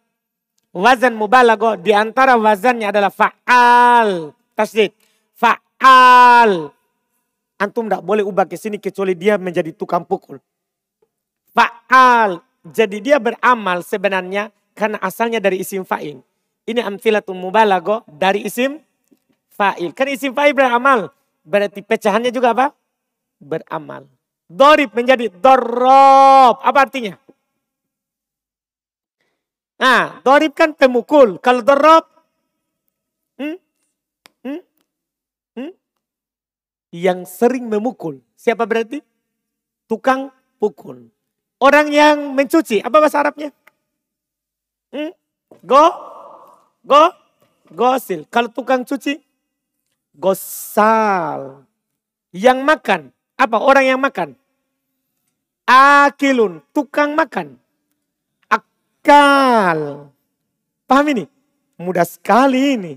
Wazan 0.70 1.18
mubalago 1.18 1.74
di 1.74 1.90
antara 1.90 2.38
wazannya 2.38 2.88
adalah 2.88 3.10
fa'al. 3.10 4.30
Tasdid. 4.54 4.94
Fa'al. 5.34 6.70
Antum 7.60 7.90
tidak 7.90 8.06
boleh 8.06 8.24
ubah 8.24 8.48
ke 8.48 8.56
sini 8.56 8.80
kecuali 8.80 9.12
dia 9.18 9.36
menjadi 9.36 9.74
tukang 9.74 10.06
pukul. 10.06 10.40
Fa'al. 11.60 12.40
Jadi 12.64 13.04
dia 13.04 13.20
beramal 13.20 13.84
sebenarnya 13.84 14.48
karena 14.72 14.96
asalnya 15.04 15.44
dari 15.44 15.60
isim 15.60 15.84
fa'il. 15.84 16.24
Ini 16.64 16.80
amfilatul 16.80 17.36
mubalago 17.36 18.00
dari 18.08 18.48
isim 18.48 18.80
fa'il. 19.52 19.92
Kan 19.92 20.08
isim 20.08 20.32
fa'il 20.32 20.56
beramal. 20.56 21.12
Berarti 21.44 21.84
pecahannya 21.84 22.32
juga 22.32 22.56
apa? 22.56 22.66
Beramal. 23.36 24.08
Dorib 24.48 24.96
menjadi 24.96 25.28
dorob. 25.28 26.64
Apa 26.64 26.88
artinya? 26.88 27.20
Nah, 29.80 30.20
dorib 30.24 30.52
kan 30.56 30.72
pemukul. 30.76 31.40
Kalau 31.40 31.64
dorob, 31.64 32.04
hmm? 33.40 33.56
Hmm? 34.44 34.60
Hmm? 35.56 35.72
yang 36.92 37.24
sering 37.24 37.70
memukul. 37.70 38.20
Siapa 38.34 38.66
berarti? 38.66 39.00
Tukang 39.86 40.28
pukul. 40.60 41.08
Orang 41.60 41.92
yang 41.92 42.32
mencuci. 42.32 42.80
Apa 42.80 42.96
bahasa 42.98 43.20
Arabnya? 43.20 43.52
Hmm? 44.90 45.12
Go? 45.60 45.84
Go? 46.82 47.04
Gosil. 47.70 48.24
Kalau 48.32 48.48
tukang 48.48 48.82
cuci? 48.82 49.20
Gosal. 50.16 51.62
Yang 52.32 52.58
makan. 52.64 53.00
Apa? 53.36 53.60
Orang 53.60 53.84
yang 53.84 54.00
makan. 54.00 54.34
Akilun. 55.68 56.64
Tukang 56.72 57.14
makan 57.14 57.60
akal. 59.00 60.12
Paham 60.84 61.06
ini? 61.12 61.24
Mudah 61.80 62.04
sekali 62.04 62.76
ini. 62.76 62.92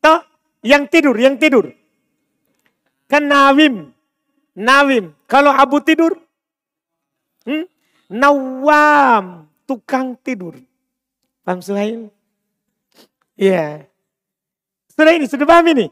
Toh, 0.00 0.24
yang 0.64 0.88
tidur, 0.88 1.14
yang 1.20 1.36
tidur. 1.36 1.68
Kan 3.06 3.28
nawim. 3.28 3.92
Nawim. 4.56 5.12
Kalau 5.28 5.52
abu 5.52 5.84
tidur? 5.84 6.16
Hmm? 7.44 7.68
Nawam. 8.12 9.48
Tukang 9.64 10.20
tidur. 10.20 10.60
Paham 11.42 11.64
Suhail? 11.64 12.12
Iya. 13.40 13.88
Yeah. 13.88 13.92
Sudah 14.92 15.16
ini, 15.16 15.24
sudah 15.24 15.48
paham 15.48 15.72
ini? 15.72 15.88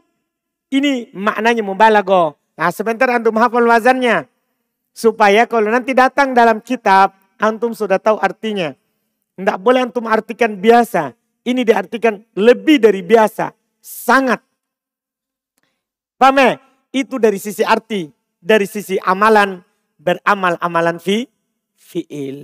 Ini 0.69 1.11
maknanya 1.17 1.65
mubalago. 1.65 2.37
Nah 2.55 2.69
sebentar 2.69 3.09
antum 3.09 3.35
hafal 3.41 3.65
wazannya. 3.65 4.29
Supaya 4.93 5.49
kalau 5.49 5.73
nanti 5.73 5.97
datang 5.97 6.37
dalam 6.37 6.61
kitab, 6.61 7.17
antum 7.41 7.73
sudah 7.73 7.97
tahu 7.97 8.21
artinya. 8.21 8.77
Tidak 9.35 9.57
boleh 9.57 9.89
antum 9.89 10.05
artikan 10.05 10.55
biasa. 10.61 11.17
Ini 11.41 11.65
diartikan 11.65 12.21
lebih 12.37 12.77
dari 12.77 13.01
biasa. 13.01 13.49
Sangat. 13.81 14.45
Paham 16.21 16.37
ya? 16.37 16.61
Itu 16.93 17.17
dari 17.17 17.41
sisi 17.41 17.65
arti. 17.65 18.05
Dari 18.37 18.69
sisi 18.69 19.01
amalan. 19.01 19.57
Beramal 19.97 20.61
amalan 20.61 21.01
fi. 21.01 21.25
Fi'il. 21.91 22.37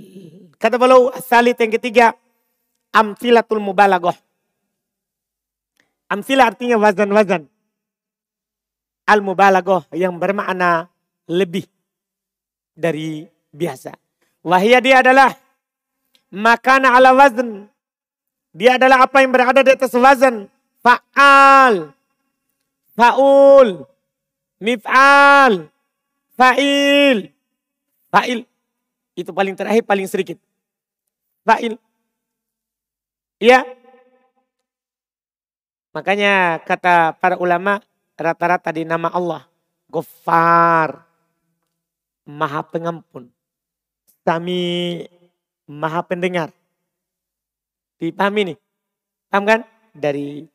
Kata 0.60 0.76
beliau 0.76 1.08
salit 1.24 1.56
yang 1.56 1.72
ketiga. 1.72 2.12
Amfilatul 2.92 3.64
mubalagoh. 3.64 4.16
Amfilah 6.12 6.52
artinya 6.52 6.76
wazan-wazan. 6.76 7.48
Al-mubalagoh 9.08 9.88
yang 9.96 10.20
bermakna 10.20 10.92
lebih 11.24 11.64
dari 12.76 13.24
biasa. 13.48 13.96
Wahia 14.44 14.84
dia 14.84 15.00
adalah 15.00 15.32
Makana 16.28 16.92
ala 16.92 17.16
wazn. 17.16 17.72
Dia 18.52 18.76
adalah 18.76 19.08
apa 19.08 19.24
yang 19.24 19.32
berada 19.32 19.64
di 19.64 19.72
atas 19.72 19.96
wazan. 19.96 20.44
Fa'al. 20.84 21.92
Fa'ul. 22.92 23.88
Mif'al. 24.60 25.72
Fa'il. 26.36 27.32
Fa'il. 28.12 28.44
Itu 29.18 29.34
paling 29.34 29.58
terakhir, 29.58 29.82
paling 29.82 30.06
sedikit. 30.06 30.38
Fa'il. 31.42 31.74
Iya. 33.42 33.66
Makanya 35.90 36.62
kata 36.62 37.18
para 37.18 37.34
ulama 37.34 37.82
rata-rata 38.14 38.70
di 38.70 38.86
nama 38.86 39.10
Allah. 39.10 39.50
Gofar. 39.90 41.02
Maha 42.30 42.62
pengampun. 42.62 43.26
Sami 44.22 45.02
maha 45.66 46.06
pendengar. 46.06 46.54
Dipahami 47.98 48.54
nih? 48.54 48.58
Paham 49.34 49.44
kan? 49.50 49.60
Dari 49.98 50.46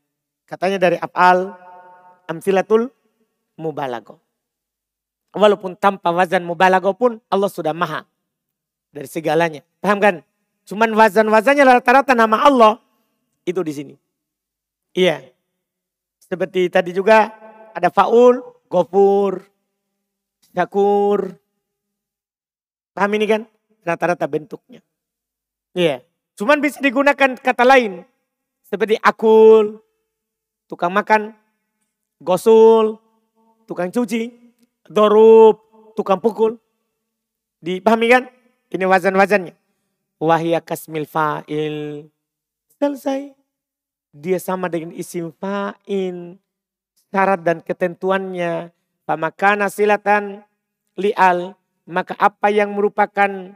katanya 0.47 0.80
dari 0.80 0.95
afal 1.04 1.52
amfilatul 2.32 2.88
mubalago. 3.60 4.23
Walaupun 5.36 5.76
tanpa 5.76 6.15
wazan 6.15 6.47
mubalago 6.47 6.95
pun 6.95 7.19
Allah 7.28 7.52
sudah 7.52 7.76
maha 7.76 8.08
dari 8.93 9.10
segalanya. 9.10 9.65
Paham 9.82 9.97
kan? 9.97 10.15
Cuman 10.63 10.93
wazan-wazannya 10.93 11.65
rata-rata 11.65 12.13
nama 12.13 12.45
Allah 12.45 12.79
itu 13.43 13.60
di 13.65 13.73
sini. 13.73 13.95
Iya. 14.93 15.25
Seperti 16.21 16.69
tadi 16.71 16.95
juga 16.95 17.34
ada 17.73 17.89
faul, 17.89 18.39
gofur, 18.69 19.43
syakur. 20.53 21.36
Paham 22.93 23.12
ini 23.17 23.25
kan? 23.25 23.41
Rata-rata 23.84 24.29
bentuknya. 24.29 24.79
Iya. 25.73 26.06
Cuman 26.38 26.62
bisa 26.62 26.79
digunakan 26.79 27.36
kata 27.36 27.65
lain. 27.65 28.06
Seperti 28.63 28.97
akul, 29.01 29.84
tukang 30.65 30.93
makan, 30.93 31.36
gosul, 32.17 32.97
tukang 33.69 33.93
cuci, 33.93 34.32
dorub, 34.88 35.60
tukang 35.93 36.17
pukul. 36.17 36.58
Dipahami 37.62 38.08
kan? 38.10 38.23
Ini 38.74 38.90
wazan-wazannya. 38.90 39.54
Wahia 40.18 40.58
kasmil 40.58 41.06
fa'il. 41.06 42.10
Selesai. 42.82 43.38
Dia 44.10 44.42
sama 44.42 44.66
dengan 44.66 44.90
isim 44.98 45.30
fa'in. 45.30 46.42
Syarat 47.14 47.46
dan 47.46 47.62
ketentuannya. 47.62 48.74
Pamakana 49.06 49.70
silatan 49.70 50.42
li'al. 50.98 51.54
Maka 51.86 52.18
apa 52.18 52.50
yang 52.50 52.74
merupakan 52.74 53.54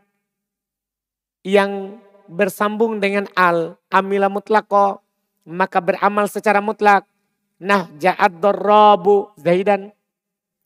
yang 1.47 1.97
bersambung 2.27 2.99
dengan 2.99 3.23
al, 3.39 3.79
amila 3.87 4.27
mutlako, 4.27 4.99
maka 5.47 5.79
beramal 5.79 6.27
secara 6.27 6.59
mutlak. 6.59 7.07
Nah, 7.57 7.87
ja'ad 7.97 8.43
dorrobu 8.43 9.31
zaidan. 9.39 9.95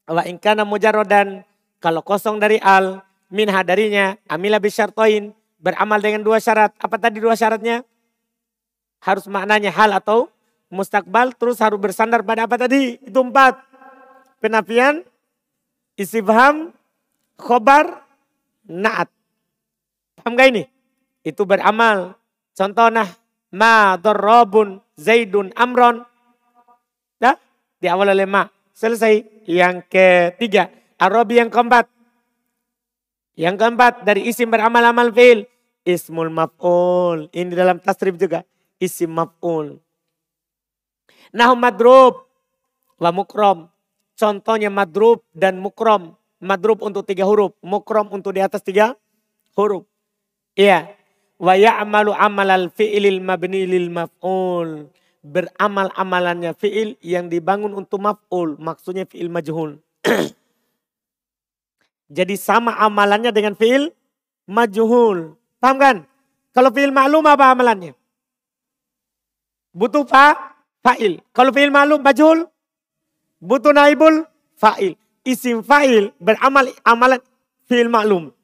Wa 0.09 0.25
inkana 0.25 0.65
mujarodan. 0.65 1.45
Kalau 1.77 2.01
kosong 2.01 2.41
dari 2.41 2.57
al, 2.57 3.05
minha 3.31 3.63
darinya, 3.63 4.19
amila 4.27 4.59
bisyartoin. 4.59 5.33
Beramal 5.61 6.01
dengan 6.01 6.25
dua 6.25 6.41
syarat. 6.41 6.73
Apa 6.81 6.97
tadi 6.97 7.21
dua 7.21 7.37
syaratnya? 7.37 7.85
Harus 9.01 9.29
maknanya 9.29 9.69
hal 9.69 9.93
atau 9.93 10.27
mustakbal. 10.73 11.33
Terus 11.37 11.61
harus 11.61 11.77
bersandar 11.79 12.25
pada 12.25 12.45
apa 12.49 12.57
tadi? 12.57 12.97
Itu 12.99 13.21
empat. 13.21 13.61
Penafian, 14.41 15.05
istifham, 15.95 16.73
khobar, 17.37 18.03
naat. 18.65 19.05
Paham 20.17 20.33
gak 20.33 20.49
ini? 20.49 20.65
itu 21.21 21.45
beramal. 21.45 22.17
Contohnya 22.51 23.05
ma 23.53 23.95
dorobun 23.97 24.81
zaidun 24.97 25.53
amron. 25.55 26.03
Nah, 27.21 27.35
di 27.77 27.87
awal 27.87 28.13
oleh 28.13 28.27
ma. 28.27 28.49
Selesai. 28.73 29.45
Yang 29.45 29.89
ketiga, 29.89 30.69
Arabi 31.01 31.41
yang 31.41 31.49
keempat. 31.49 31.89
Yang 33.35 33.55
keempat 33.63 34.03
dari 34.03 34.27
isim 34.27 34.51
beramal-amal 34.51 35.11
fi'il. 35.15 35.47
Ismul 35.81 36.29
maf'ul. 36.29 37.31
Ini 37.33 37.51
dalam 37.57 37.81
tasrif 37.81 38.19
juga. 38.19 38.45
Isim 38.77 39.09
maf'ul. 39.13 39.81
Nah 41.31 41.51
madrub 41.55 42.27
wa 42.99 43.09
mukrom. 43.09 43.71
Contohnya 44.19 44.69
madrub 44.69 45.23
dan 45.33 45.57
mukrom. 45.57 46.13
Madrub 46.41 46.83
untuk 46.85 47.07
tiga 47.07 47.25
huruf. 47.25 47.55
Mukrom 47.63 48.11
untuk 48.11 48.35
di 48.35 48.41
atas 48.43 48.61
tiga 48.61 48.93
huruf. 49.55 49.87
Iya 50.53 50.91
wa 51.41 51.57
ya'malu 51.57 52.13
amalal 52.13 52.69
fi'ilil 52.69 53.17
mabni 53.23 53.65
lil 53.65 53.89
maf'ul. 53.89 54.91
Beramal 55.21 55.89
amalannya 55.97 56.53
fi'il 56.57 56.97
yang 57.01 57.29
dibangun 57.29 57.73
untuk 57.73 58.01
maf'ul. 58.01 58.57
Maksudnya 58.61 59.09
fi'il 59.09 59.29
majhul. 59.33 59.81
Jadi 62.11 62.35
sama 62.35 62.75
amalannya 62.75 63.31
dengan 63.31 63.55
fi'il 63.55 63.87
majhul. 64.43 65.39
Paham 65.63 65.77
kan? 65.79 65.97
Kalau 66.51 66.67
fi'il 66.75 66.91
maklum 66.91 67.23
apa 67.23 67.55
amalannya? 67.55 67.95
Butuh 69.71 70.03
fa, 70.03 70.59
fa'il. 70.83 71.23
Kalau 71.31 71.55
fi'il 71.55 71.71
maklum 71.71 72.03
majhul, 72.03 72.51
butuh 73.39 73.71
naibul 73.71 74.27
fa'il. 74.59 74.99
Isim 75.23 75.63
fa'il 75.63 76.11
beramal 76.19 76.67
amalan 76.83 77.23
fi'il 77.71 77.87
maklum. 77.87 78.35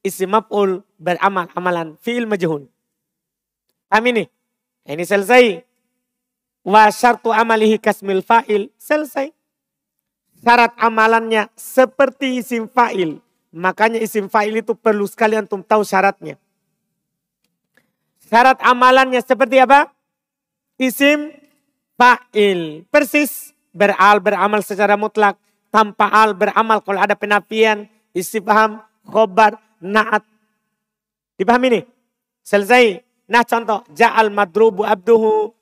Isim 0.00 0.32
maf'ul 0.32 0.80
beramal 0.96 1.52
amalan 1.52 2.00
fi'il 2.00 2.24
majhul. 2.24 2.64
Paham 3.92 4.08
ini? 4.08 4.24
Ini 4.88 5.04
selesai. 5.04 5.60
Wa 6.64 6.88
syartu 6.88 7.28
amalihi 7.28 7.76
kasmil 7.76 8.24
fa'il. 8.24 8.72
Selesai. 8.80 9.28
Syarat 10.42 10.74
amalannya 10.74 11.46
seperti 11.54 12.42
isim 12.42 12.66
fa'il. 12.66 13.22
Makanya 13.54 14.02
isim 14.02 14.26
fa'il 14.26 14.58
itu 14.58 14.74
perlu 14.74 15.06
sekali 15.06 15.38
antum 15.38 15.62
tahu 15.62 15.86
syaratnya. 15.86 16.34
Syarat 18.26 18.58
amalannya 18.58 19.22
seperti 19.22 19.62
apa? 19.62 19.94
Isim 20.82 21.30
fa'il. 21.94 22.82
Persis 22.90 23.54
beral 23.70 24.18
beramal 24.18 24.66
secara 24.66 24.98
mutlak. 24.98 25.38
Tanpa 25.70 26.10
al 26.10 26.34
beramal 26.34 26.82
kalau 26.82 26.98
ada 26.98 27.14
penafian. 27.14 27.86
Istifham, 28.10 28.82
khobar, 29.06 29.56
naat. 29.78 30.26
Dipahami 31.38 31.66
ini? 31.70 31.80
Selesai. 32.42 32.98
Nah 33.30 33.46
contoh. 33.46 33.86
Ja'al 33.94 34.34
madrubu 34.34 34.82
abduhu. 34.82 35.54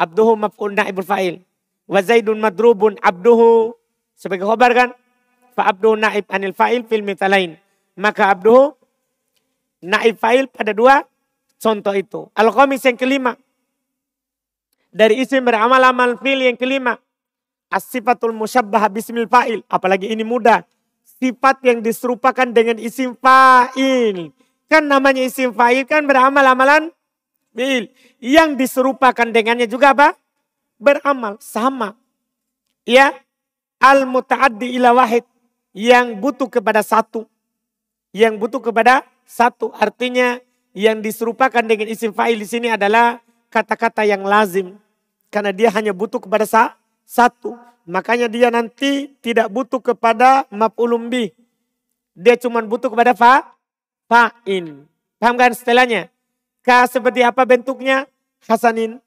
Abduhu 0.00 0.40
maf'ul 0.40 0.72
na'ibul 0.72 1.04
fa'il. 1.04 1.44
Wa 1.84 2.00
zaidun 2.00 2.40
madrubun 2.40 2.96
abduhu. 3.04 3.76
Sebagai 4.16 4.48
khobar 4.48 4.72
kan? 4.72 4.90
Fa 5.52 5.68
abduhu 5.68 6.00
na'ib 6.00 6.24
anil 6.32 6.56
fa'il 6.56 6.88
fil 6.88 7.04
mitalain. 7.04 7.60
Maka 8.00 8.32
abduhu 8.32 8.72
na'ib 9.84 10.16
fa'il 10.16 10.48
pada 10.48 10.72
dua 10.72 11.04
contoh 11.60 11.92
itu. 11.92 12.28
Al-Qamis 12.32 12.84
yang 12.88 12.96
kelima. 12.96 13.36
Dari 14.88 15.20
isim 15.20 15.44
beramal-amal 15.44 16.16
fil 16.24 16.40
yang 16.40 16.56
kelima. 16.56 16.96
As-sifatul 17.68 18.32
musyabbah 18.32 18.88
bismil 18.88 19.28
fa'il. 19.28 19.60
Apalagi 19.68 20.08
ini 20.08 20.24
mudah. 20.24 20.64
Sifat 21.20 21.60
yang 21.64 21.84
diserupakan 21.84 22.48
dengan 22.48 22.80
isim 22.80 23.12
fa'il. 23.20 24.32
Kan 24.68 24.88
namanya 24.88 25.20
isim 25.20 25.52
fa'il 25.52 25.84
kan 25.84 26.08
beramal-amalan 26.08 26.88
fil. 27.52 27.92
Yang 28.20 28.56
diserupakan 28.56 29.28
dengannya 29.28 29.68
juga 29.68 29.92
apa? 29.92 30.16
Beramal. 30.80 31.36
Sama. 31.40 31.96
Ya. 32.88 33.12
Al-muta'addi 33.80 34.76
ila 34.80 34.96
wahid. 34.96 35.24
Yang 35.76 36.16
butuh 36.20 36.48
kepada 36.48 36.80
satu. 36.80 37.28
Yang 38.12 38.34
butuh 38.40 38.60
kepada 38.64 39.04
satu. 39.28 39.74
Artinya 39.76 40.40
yang 40.76 41.00
diserupakan 41.00 41.64
dengan 41.64 41.88
isim 41.88 42.12
fa'il 42.12 42.36
di 42.36 42.44
sini 42.44 42.68
adalah 42.68 43.20
kata-kata 43.48 44.04
yang 44.04 44.20
lazim 44.28 44.76
karena 45.32 45.48
dia 45.48 45.72
hanya 45.72 45.96
butuh 45.96 46.20
kepada 46.20 46.44
sa 46.44 46.76
satu. 47.08 47.56
Makanya 47.88 48.26
dia 48.26 48.50
nanti 48.50 49.14
tidak 49.22 49.48
butuh 49.48 49.80
kepada 49.80 50.44
maf'ulum 50.52 51.08
bi. 51.08 51.30
Dia 52.12 52.36
cuma 52.36 52.60
butuh 52.60 52.90
kepada 52.92 53.16
fa 53.16 53.56
fa'in. 54.10 54.84
Paham 55.16 55.36
kan 55.38 55.52
setelahnya? 55.56 56.12
Ka 56.60 56.84
seperti 56.90 57.22
apa 57.22 57.46
bentuknya? 57.46 58.10
Hasanin, 58.44 58.98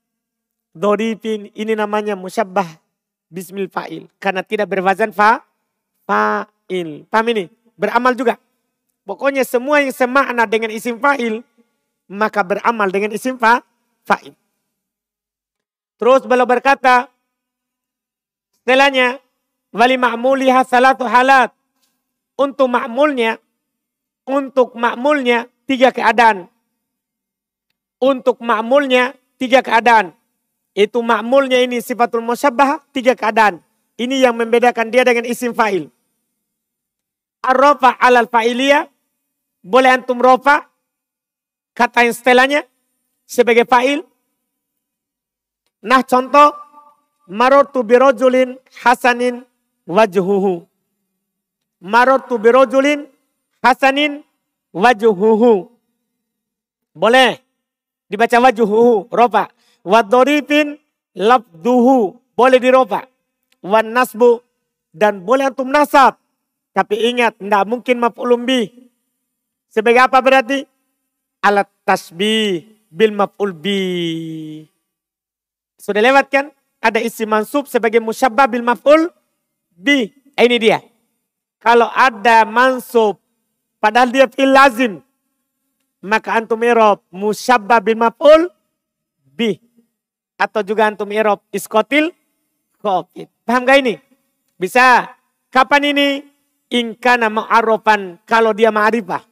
doripin. 0.73 1.51
Ini 1.53 1.75
namanya 1.75 2.15
musyabbah 2.15 2.88
bismil 3.29 3.69
fa'il. 3.69 4.09
Karena 4.17 4.41
tidak 4.43 4.67
berwazan 4.67 5.13
fa 5.13 5.45
fa'il. 6.03 7.05
Paham 7.07 7.27
ini? 7.31 7.45
Beramal 7.79 8.17
juga. 8.17 8.35
Pokoknya 9.05 9.45
semua 9.47 9.79
yang 9.81 9.93
semakna 9.93 10.43
dengan 10.49 10.73
isim 10.73 10.99
fa'il. 10.99 11.45
Maka 12.09 12.41
beramal 12.41 12.89
dengan 12.89 13.13
isim 13.15 13.37
fa 13.37 13.61
fa'il. 14.03 14.33
Terus 15.99 16.23
beliau 16.23 16.47
berkata, 16.47 17.11
setelahnya, 18.55 19.19
wali 19.75 19.99
ma'muliha 19.99 20.63
salatu 20.63 21.03
halat. 21.03 21.51
Untuk 22.39 22.71
makmulnya, 22.71 23.35
untuk 24.23 24.79
makmulnya 24.79 25.51
tiga 25.67 25.91
keadaan. 25.91 26.47
Untuk 27.99 28.39
makmulnya 28.39 29.11
tiga 29.35 29.59
keadaan. 29.59 30.15
Itu 30.79 31.03
makmulnya 31.03 31.59
ini 31.59 31.83
sifatul 31.83 32.23
musyabbah 32.23 32.79
tiga 32.95 33.11
keadaan. 33.11 33.59
Ini 33.99 34.23
yang 34.23 34.39
membedakan 34.39 34.87
dia 34.87 35.03
dengan 35.03 35.27
isim 35.27 35.51
fa'il. 35.51 35.91
Ar-rofa 37.43 37.99
alal 37.99 38.31
fa'iliyah. 38.31 38.87
Boleh 39.59 39.91
antum 39.91 40.23
rofa. 40.23 40.71
Kata 41.75 42.07
yang 42.07 42.15
setelahnya. 42.15 42.63
Sebagai 43.27 43.67
fa'il. 43.67 44.07
Nah 45.83 45.99
contoh 46.07 46.55
marotu 47.27 47.83
birojulin 47.83 48.55
hasanin 48.79 49.43
wajhuhu. 49.83 50.63
Marotu 51.83 52.39
birojulin 52.39 53.03
hasanin 53.59 54.23
wajhuhu. 54.71 55.75
Boleh 56.95 57.43
dibaca 58.07 58.39
wajhuhu, 58.47 59.11
ropa. 59.11 59.51
Wadorifin 59.83 60.75
labduhu, 61.15 62.19
boleh 62.35 62.59
diropa. 62.59 63.07
Wan 63.59 63.91
nasbu, 63.91 64.39
dan 64.95 65.23
boleh 65.23 65.51
antum 65.51 65.69
nasab. 65.69 66.17
Tapi 66.71 67.11
ingat, 67.11 67.35
tidak 67.39 67.63
mungkin 67.67 67.99
maf'ulum 67.99 68.45
bi. 68.47 68.69
Sebagai 69.69 70.01
apa 70.05 70.17
berarti? 70.23 70.65
Alat 71.43 71.69
tasbih 71.85 72.65
bil 72.89 73.13
maf'ul. 73.13 73.53
Sudah 75.79 76.01
lewat 76.03 76.27
kan? 76.27 76.45
Ada 76.79 77.03
isi 77.03 77.27
mansub 77.27 77.67
sebagai 77.67 77.99
musyabah 77.99 78.47
bil 78.47 78.63
maf'ul 78.63 79.11
bi. 79.75 80.09
Eh, 80.35 80.43
ini 80.47 80.57
dia. 80.59 80.79
Kalau 81.59 81.91
ada 81.91 82.47
mansub 82.47 83.19
padahal 83.83 84.11
dia 84.11 84.27
fil 84.31 84.51
lazim. 84.51 85.03
Maka 85.99 86.39
antum 86.39 86.63
irob 86.63 87.03
musyabah 87.11 87.83
bil 87.83 87.99
maf'ul 87.99 88.47
bi. 89.35 89.59
Atau 90.39 90.63
juga 90.63 90.87
antum 90.87 91.11
irob 91.11 91.43
iskotil 91.51 92.15
covid. 92.79 93.27
Paham 93.43 93.67
gak 93.67 93.83
ini? 93.83 93.99
Bisa. 94.55 95.11
Kapan 95.51 95.91
ini? 95.91 96.07
Ingkana 96.69 97.27
ma'arofan 97.27 98.23
kalau 98.23 98.55
dia 98.55 98.71
ma'arifah. 98.71 99.25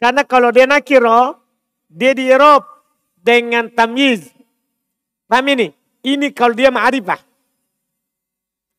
Karena 0.00 0.24
kalau 0.24 0.50
dia 0.50 0.64
nakiro, 0.64 1.36
dia 1.86 2.16
di 2.16 2.26
irob 2.26 2.64
dengan 3.20 3.70
tamyiz. 3.70 4.32
Paham 5.30 5.46
ini? 5.52 5.68
Ini 6.02 6.32
kalau 6.34 6.54
dia 6.56 6.72
ma'rifah. 6.72 7.20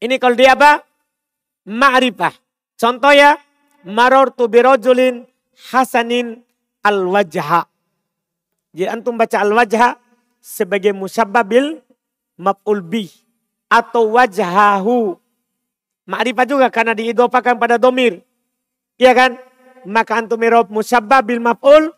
Ini 0.03 0.15
kalau 0.17 0.36
dia 0.36 0.57
apa? 0.57 0.83
Ma'rifah. 1.67 2.33
Contoh 2.77 3.13
ya, 3.13 3.38
marortu 3.86 4.47
birojulin 4.47 5.25
hasanin 5.71 6.39
al-wajha. 6.86 7.65
Jadi 8.73 8.89
antum 8.89 9.17
baca 9.17 9.41
al-wajha 9.41 9.97
sebagai 10.47 10.95
musyababil 10.95 11.83
maf'ul 12.39 12.79
bih 12.79 13.12
atau 13.67 14.15
wajhahu. 14.15 15.19
Ma'rifah 16.07 16.47
juga 16.47 16.71
karena 16.71 16.95
diidopakan 16.95 17.60
pada 17.60 17.75
domir. 17.75 18.23
Iya 18.95 19.12
kan? 19.12 19.31
Maka 19.83 20.23
antum 20.23 20.39
irob 20.39 20.71
musyababil 20.71 21.43
maf'ul 21.43 21.91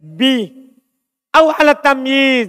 bih. 0.00 0.72
Au 1.36 1.52
ala 1.52 1.76
tamyiz 1.76 2.48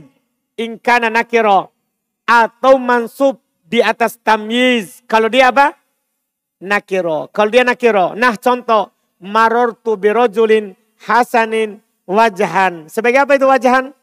ingkana 0.55 1.11
nakiro 1.11 1.75
atau 2.23 2.79
mansub 2.79 3.43
di 3.67 3.83
atas 3.83 4.15
tamyiz. 4.23 5.03
Kalau 5.11 5.27
dia 5.27 5.51
apa? 5.51 5.75
Nakiro. 6.63 7.27
Kalau 7.35 7.51
dia 7.51 7.67
nakiro. 7.67 8.15
Nah 8.15 8.39
contoh. 8.39 8.95
Marortu 9.17 9.97
birojulin 9.97 10.77
hasanin 11.09 11.81
wajahan. 12.05 12.85
Sebagai 12.85 13.25
apa 13.25 13.33
itu 13.33 13.49
wajahan? 13.49 13.96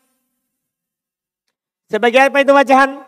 Sebagai 1.94 2.26
apa 2.26 2.42
itu 2.42 2.50
wajahan? 2.50 3.06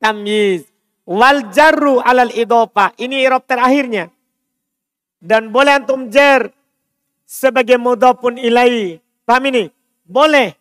Tamyiz. 0.00 0.64
Wal 1.04 1.52
jarru 1.52 2.00
alal 2.00 2.32
idopa. 2.32 2.96
Ini 2.96 3.28
irob 3.28 3.44
terakhirnya. 3.44 4.08
Dan 5.20 5.52
boleh 5.52 5.76
antum 5.76 6.08
jer 6.08 6.48
sebagai 7.28 7.76
mudhafun 7.76 8.40
ilai. 8.40 8.96
Paham 9.28 9.52
ini? 9.52 9.68
Boleh 10.08 10.56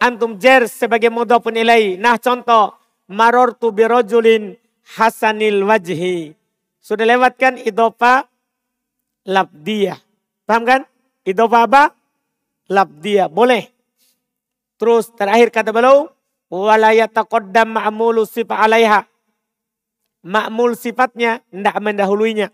antum 0.00 0.40
jer 0.40 0.64
sebagai 0.64 1.12
mudhafun 1.12 1.60
ilai. 1.60 2.00
Nah 2.00 2.16
contoh, 2.16 2.72
marortu 3.12 3.68
birojulin 3.68 4.56
hasanil 4.96 5.68
wajhi. 5.68 6.32
Sudah 6.80 7.04
lewat 7.04 7.36
kan 7.36 7.60
idopa 7.60 8.24
labdiyah. 9.28 10.00
Paham 10.48 10.64
kan? 10.64 10.80
Idopa 11.20 11.68
apa? 11.68 11.92
Labdiyah. 12.72 13.28
Boleh. 13.28 13.68
Terus 14.80 15.12
terakhir 15.12 15.52
kata 15.52 15.68
beliau, 15.68 16.08
wala 16.48 16.96
yataqaddam 16.96 17.76
ma'mulu 17.76 18.24
sifat 18.24 18.58
alaiha. 18.68 19.04
Ma'mul 20.24 20.74
sifatnya 20.74 21.40
tidak 21.48 21.76
mendahuluinya. 21.78 22.50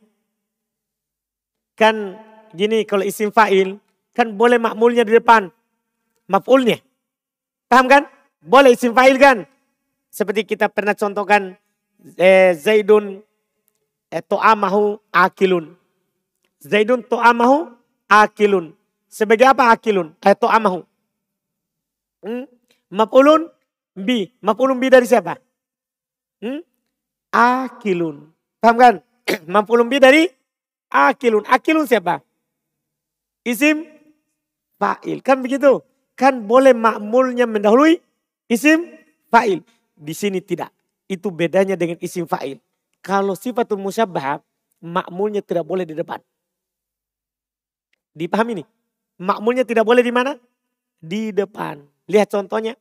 Kan 1.75 2.19
gini 2.55 2.87
kalau 2.87 3.03
isim 3.03 3.35
fa'il, 3.35 3.81
kan 4.15 4.37
boleh 4.37 4.61
makmulnya 4.61 5.03
di 5.03 5.17
depan. 5.17 5.51
Maf'ulnya. 6.31 6.79
Paham 7.67 7.91
kan? 7.91 8.03
Boleh 8.45 8.77
isim 8.77 8.93
fa'il 8.95 9.17
kan? 9.19 9.49
Seperti 10.13 10.47
kita 10.47 10.71
pernah 10.71 10.95
contohkan 10.95 11.59
eh, 12.15 12.55
Zaidun 12.55 13.19
eh, 14.13 14.23
to'amahu 14.23 15.01
akilun. 15.11 15.75
Zaidun 16.63 17.03
to'amahu 17.03 17.75
akilun. 18.07 18.77
Sebagai 19.11 19.51
apa 19.51 19.75
akilun? 19.75 20.15
Atau 20.23 20.47
amahu. 20.47 20.87
Hmm? 22.23 22.47
Maf'ulun 22.93 23.51
bi. 23.95 24.29
Maf'ulun 24.43 24.79
bi 24.83 24.91
dari 24.91 25.07
siapa? 25.07 25.39
Hmm? 26.43 26.61
Akilun. 27.31 28.31
Paham 28.59 28.77
kan? 28.77 28.95
Maf'ulun 29.55 29.89
bi 29.89 30.03
dari 30.03 30.29
akilun. 30.91 31.47
Akilun 31.47 31.87
siapa? 31.87 32.21
Isim 33.47 33.87
fa'il. 34.79 35.23
Kan 35.23 35.41
begitu? 35.41 35.83
Kan 36.15 36.47
boleh 36.47 36.75
makmulnya 36.75 37.47
mendahului 37.47 37.99
isim 38.51 38.87
fa'il. 39.31 39.63
Di 39.95 40.15
sini 40.15 40.43
tidak. 40.43 40.71
Itu 41.11 41.31
bedanya 41.35 41.75
dengan 41.75 41.99
isim 42.03 42.27
fa'il. 42.27 42.59
Kalau 43.05 43.37
sifatul 43.37 43.83
musyabah, 43.83 44.41
makmulnya 44.81 45.45
tidak 45.45 45.69
boleh 45.69 45.85
di 45.85 45.93
depan. 45.93 46.21
Dipahami 48.17 48.63
nih? 48.63 48.67
Makmulnya 49.21 49.67
tidak 49.67 49.85
boleh 49.85 50.01
di 50.01 50.15
mana? 50.15 50.39
Di 51.03 51.35
depan. 51.35 51.83
Lihat 52.09 52.33
contohnya. 52.33 52.79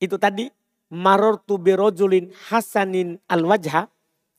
Itu 0.00 0.18
tadi. 0.18 0.50
Marortu 0.94 1.58
birojulin 1.58 2.30
hasanin 2.50 3.18
al 3.26 3.42
wajha. 3.42 3.90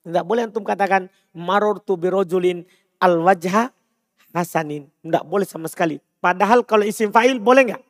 Tidak 0.06 0.24
boleh 0.24 0.48
antum 0.48 0.64
katakan 0.64 1.10
marortu 1.36 2.00
birojulin 2.00 2.64
al 3.02 3.20
wajha 3.20 3.76
hasanin. 4.32 4.88
Tidak 5.04 5.24
boleh 5.28 5.44
sama 5.44 5.68
sekali. 5.68 6.00
Padahal 6.24 6.64
kalau 6.64 6.88
isim 6.88 7.12
fa'il 7.12 7.42
boleh 7.42 7.74
nggak? 7.74 7.84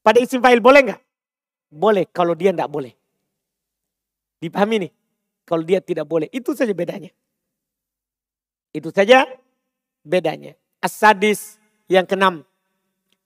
Pada 0.00 0.18
isim 0.18 0.40
fa'il 0.40 0.62
boleh 0.62 0.88
nggak? 0.88 1.00
Boleh 1.74 2.04
kalau 2.10 2.32
dia 2.32 2.54
tidak 2.54 2.70
boleh. 2.70 2.94
Dipahami 4.40 4.88
nih? 4.88 4.92
Kalau 5.44 5.64
dia 5.64 5.80
tidak 5.84 6.08
boleh. 6.08 6.28
Itu 6.32 6.56
saja 6.56 6.72
bedanya. 6.72 7.12
Itu 8.72 8.88
saja 8.90 9.28
bedanya. 10.04 10.56
As-sadis 10.80 11.60
yang 11.88 12.08
keenam. 12.08 12.44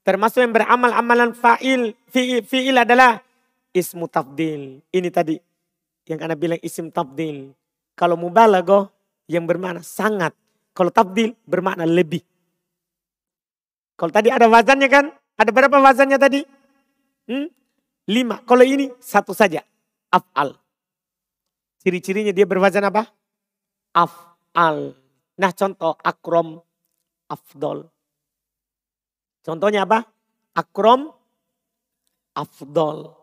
Termasuk 0.08 0.40
yang 0.40 0.56
beramal 0.56 0.88
amalan 0.96 1.36
fa'il. 1.36 1.92
Fi'il 2.48 2.72
adalah 2.72 3.20
ismu 3.76 4.08
tafdil. 4.08 4.80
Ini 4.88 5.08
tadi 5.12 5.36
yang 6.08 6.24
anda 6.24 6.32
bilang 6.32 6.56
isim 6.64 6.88
tafdil. 6.88 7.52
Kalau 7.92 8.16
mubalago 8.16 8.88
yang 9.28 9.44
bermakna 9.44 9.84
sangat. 9.84 10.32
Kalau 10.72 10.88
tafdil 10.88 11.36
bermakna 11.44 11.84
lebih. 11.84 12.24
Kalau 14.00 14.08
tadi 14.08 14.32
ada 14.32 14.48
wazannya 14.48 14.88
kan? 14.88 15.12
Ada 15.36 15.50
berapa 15.52 15.76
wazannya 15.76 16.16
tadi? 16.16 16.40
Hmm? 17.28 17.52
Lima. 18.08 18.40
Kalau 18.48 18.64
ini 18.64 18.88
satu 19.04 19.36
saja. 19.36 19.60
Af'al. 20.08 20.56
Ciri-cirinya 21.84 22.32
dia 22.32 22.48
berwazan 22.48 22.88
apa? 22.88 23.12
Af'al. 23.92 24.96
Nah 25.36 25.52
contoh 25.52 26.00
akrom 26.00 26.64
afdol. 27.28 27.97
Contohnya 29.48 29.88
apa? 29.88 30.04
Akrom 30.52 31.08
afdol. 32.36 33.16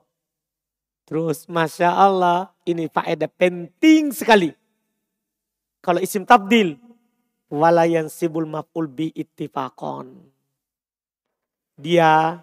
Terus 1.05 1.45
Masya 1.45 1.93
Allah 1.93 2.49
ini 2.65 2.89
faedah 2.89 3.29
penting 3.29 4.09
sekali. 4.09 4.49
Kalau 5.85 6.01
isim 6.01 6.25
tabdil. 6.25 6.81
Walayan 7.45 8.09
sibul 8.09 8.49
maf'ul 8.49 8.89
bi 8.89 9.13
ittifakon. 9.13 10.17
Dia 11.77 12.41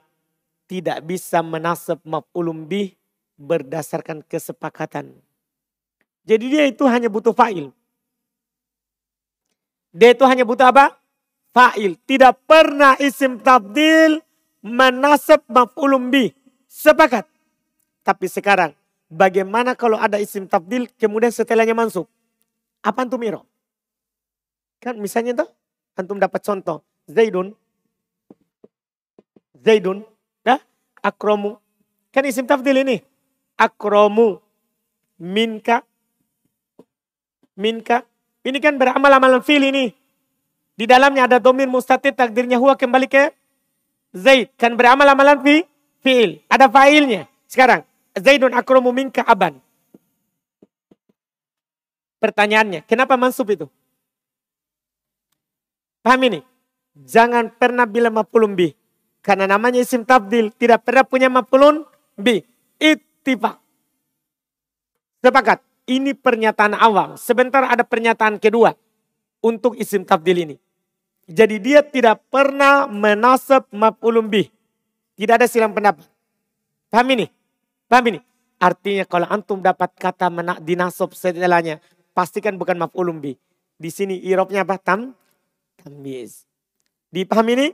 tidak 0.71 1.03
bisa 1.03 1.43
menasab 1.43 1.99
maf'ulum 2.07 2.71
bi 2.71 2.95
berdasarkan 3.35 4.23
kesepakatan. 4.31 5.11
Jadi 6.23 6.45
dia 6.55 6.71
itu 6.71 6.87
hanya 6.87 7.11
butuh 7.11 7.35
fa'il. 7.35 7.75
Dia 9.91 10.15
itu 10.15 10.23
hanya 10.23 10.47
butuh 10.47 10.71
apa? 10.71 11.02
Fa'il. 11.53 12.01
Tidak 12.03 12.49
pernah 12.49 12.97
isim 12.99 13.39
tabdil 13.39 14.19
menasab 14.65 15.45
maf'ulum 15.47 16.09
bi. 16.09 16.33
Sepakat. 16.67 17.29
Tapi 18.03 18.27
sekarang 18.27 18.73
bagaimana 19.07 19.77
kalau 19.77 20.01
ada 20.01 20.19
isim 20.19 20.49
tabdil 20.49 20.89
kemudian 20.97 21.31
setelahnya 21.31 21.77
mansub? 21.77 22.09
Apa 22.83 23.07
antum 23.07 23.23
iro? 23.23 23.47
Kan 24.83 24.99
misalnya 24.99 25.47
tuh 25.47 25.49
antum 25.95 26.19
dapat 26.19 26.43
contoh. 26.43 26.83
Zaidun. 27.07 27.55
Zaidun. 29.63 30.03
Ya, 30.43 30.59
akromu. 30.99 31.63
Kan 32.11 32.27
isim 32.27 32.49
tabdil 32.49 32.83
ini. 32.83 32.99
Akromu. 33.55 34.43
Minka. 35.23 35.87
Minka. 37.55 38.03
Ini 38.43 38.59
kan 38.59 38.75
beramal 38.75 39.13
amalan 39.15 39.45
fil 39.45 39.63
ini. 39.63 40.02
Di 40.83 40.91
dalamnya 40.91 41.31
ada 41.31 41.39
domir 41.39 41.71
mustatir 41.71 42.11
takdirnya 42.11 42.59
huwa 42.59 42.75
kembali 42.75 43.07
ke 43.07 43.31
Zaid. 44.11 44.51
Kan 44.59 44.75
beramal 44.75 45.07
amalan 45.07 45.39
fi 45.39 45.63
fi'il. 46.03 46.43
Ada 46.51 46.67
fa'ilnya. 46.67 47.31
Sekarang 47.47 47.87
Zaidun 48.19 48.51
akromu 48.51 48.91
minka 48.91 49.23
aban. 49.23 49.63
Pertanyaannya, 52.19 52.83
kenapa 52.83 53.15
mansub 53.15 53.47
itu? 53.55 53.71
Paham 56.03 56.19
ini? 56.27 56.43
Jangan 56.99 57.55
pernah 57.55 57.87
bilang 57.87 58.19
mafulun 58.19 58.59
bi. 58.59 58.75
Karena 59.23 59.47
namanya 59.47 59.79
isim 59.79 60.03
tabdil. 60.03 60.51
Tidak 60.51 60.83
pernah 60.83 61.07
punya 61.07 61.31
mafulun 61.31 61.87
bi. 62.19 62.43
Ittifak. 62.83 63.63
Sepakat. 65.23 65.63
Ini 65.87 66.19
pernyataan 66.19 66.75
awal. 66.75 67.15
Sebentar 67.23 67.71
ada 67.71 67.87
pernyataan 67.87 68.43
kedua 68.43 68.75
untuk 69.47 69.79
isim 69.79 70.03
tabdil 70.03 70.43
ini. 70.43 70.59
Jadi 71.31 71.57
dia 71.63 71.81
tidak 71.87 72.23
pernah 72.29 72.91
menasab 72.91 73.71
maf'ulun. 73.71 74.27
Tidak 75.15 75.35
ada 75.39 75.47
silang 75.47 75.71
pendapat. 75.71 76.07
Paham 76.91 77.09
ini? 77.15 77.27
Paham 77.87 78.05
ini? 78.15 78.21
Artinya 78.59 79.07
kalau 79.07 79.27
antum 79.31 79.59
dapat 79.59 79.91
kata 79.99 80.31
menak 80.31 80.63
dinasab 80.63 81.15
setelahnya, 81.15 81.79
pastikan 82.15 82.59
bukan 82.59 82.79
maf'ulun. 82.79 83.23
Di 83.79 83.91
sini 83.91 84.19
irobnya 84.23 84.63
apa? 84.67 84.79
Tam, 84.79 85.15
tamyiz. 85.83 86.47
Dipaham 87.11 87.47
ini? 87.55 87.67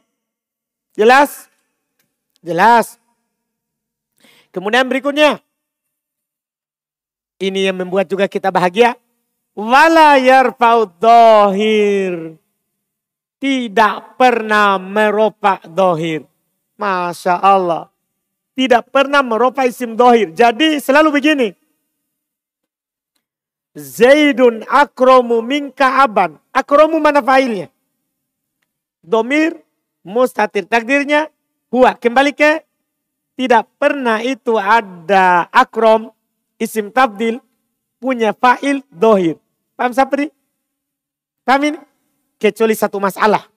Jelas? 0.97 1.47
Jelas. 2.43 2.99
Kemudian 4.51 4.89
berikutnya. 4.89 5.39
Ini 7.39 7.71
yang 7.71 7.79
membuat 7.79 8.11
juga 8.11 8.27
kita 8.27 8.51
bahagia 8.51 8.99
wala 9.55 10.19
yarfa'ud 10.19 10.99
dohir. 10.99 12.35
Tidak 13.39 14.19
pernah 14.19 14.77
meropak 14.83 15.71
dohir. 15.71 16.27
Masya 16.75 17.39
Allah. 17.39 17.87
Tidak 18.59 18.91
pernah 18.91 19.23
meropak 19.23 19.71
isim 19.71 19.95
dohir. 19.95 20.35
Jadi 20.35 20.83
selalu 20.83 21.15
begini. 21.15 21.49
Zaidun 23.79 24.67
akromu 24.67 25.39
minka 25.39 26.03
aban. 26.03 26.43
Akromu 26.51 26.99
mana 26.99 27.23
failnya? 27.23 27.71
Domir 28.99 29.55
mustatir. 30.03 30.67
Takdirnya 30.67 31.31
huwa. 31.71 31.95
Kembali 31.95 32.35
ke 32.35 32.67
tidak 33.39 33.71
pernah 33.79 34.19
itu 34.19 34.59
ada 34.59 35.47
akrom 35.55 36.11
isim 36.59 36.91
tabdil 36.91 37.39
punya 38.03 38.35
fa'il 38.35 38.83
dohir. 38.91 39.39
Paham 39.79 39.95
seperti? 39.95 40.35
Paham 41.47 41.63
ini? 41.71 41.79
Kecuali 42.39 42.79
satu 42.79 43.03
masalah. 43.03 43.51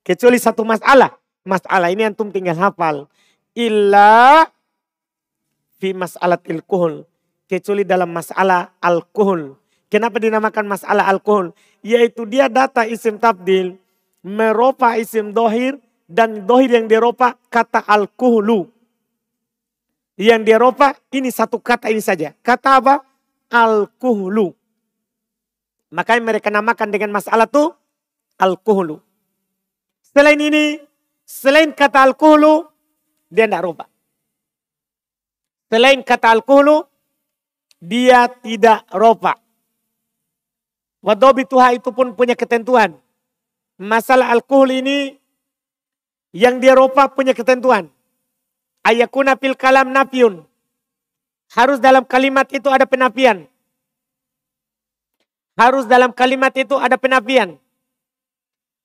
Kecuali 0.00 0.40
satu 0.40 0.64
masalah. 0.64 1.12
Masalah 1.44 1.92
ini 1.92 2.08
antum 2.08 2.32
tinggal 2.32 2.56
hafal. 2.56 3.04
Illa 3.52 4.48
fi 5.76 5.92
masalah 5.92 6.40
alkohol. 6.40 7.04
Kecuali 7.44 7.84
dalam 7.84 8.08
masalah 8.08 8.72
alkohol. 8.80 9.60
Kenapa 9.92 10.16
dinamakan 10.16 10.64
masalah 10.64 11.04
alkohol? 11.04 11.52
Yaitu 11.84 12.24
dia 12.24 12.48
data 12.48 12.88
isim 12.88 13.20
tabdil. 13.20 13.76
Meropa 14.24 14.96
isim 14.96 15.36
dohir. 15.36 15.76
Dan 16.08 16.48
dohir 16.48 16.72
yang 16.72 16.88
diropa 16.88 17.36
kata 17.52 17.84
alkoholu. 17.84 18.72
Yang 20.16 20.40
diropa 20.48 20.96
ini 21.12 21.28
satu 21.28 21.60
kata 21.60 21.92
ini 21.92 22.00
saja. 22.00 22.32
Kata 22.40 22.80
apa? 22.80 22.94
Alkoholu. 23.52 24.56
Makanya 25.94 26.34
mereka 26.34 26.50
namakan 26.50 26.90
dengan 26.90 27.14
masalah 27.14 27.46
itu 27.46 27.70
alkoholu. 28.34 28.98
Selain 30.02 30.38
ini, 30.42 30.82
selain 31.22 31.70
kata 31.70 32.02
alkoholu, 32.02 32.66
dia 33.30 33.46
tidak 33.46 33.62
rubah. 33.62 33.88
Selain 35.70 36.02
kata 36.02 36.34
alkoholu, 36.34 36.82
dia 37.78 38.26
tidak 38.42 38.82
ropa. 38.90 39.36
Wadobi 41.04 41.44
tuha 41.44 41.76
itu 41.76 41.92
pun 41.92 42.16
punya 42.16 42.32
ketentuan. 42.32 42.96
Masalah 43.76 44.32
alkohol 44.32 44.72
ini 44.72 45.20
yang 46.32 46.58
dia 46.58 46.72
ropa 46.72 47.12
punya 47.12 47.36
ketentuan. 47.36 47.92
Ayakuna 48.82 49.36
fil 49.36 49.54
kalam 49.54 49.92
nafiun. 49.92 50.42
Harus 51.52 51.78
dalam 51.78 52.08
kalimat 52.08 52.48
itu 52.50 52.66
ada 52.72 52.88
penafian. 52.88 53.44
Harus 55.54 55.86
dalam 55.86 56.10
kalimat 56.10 56.50
itu 56.58 56.74
ada 56.74 56.98
penafian. 56.98 57.54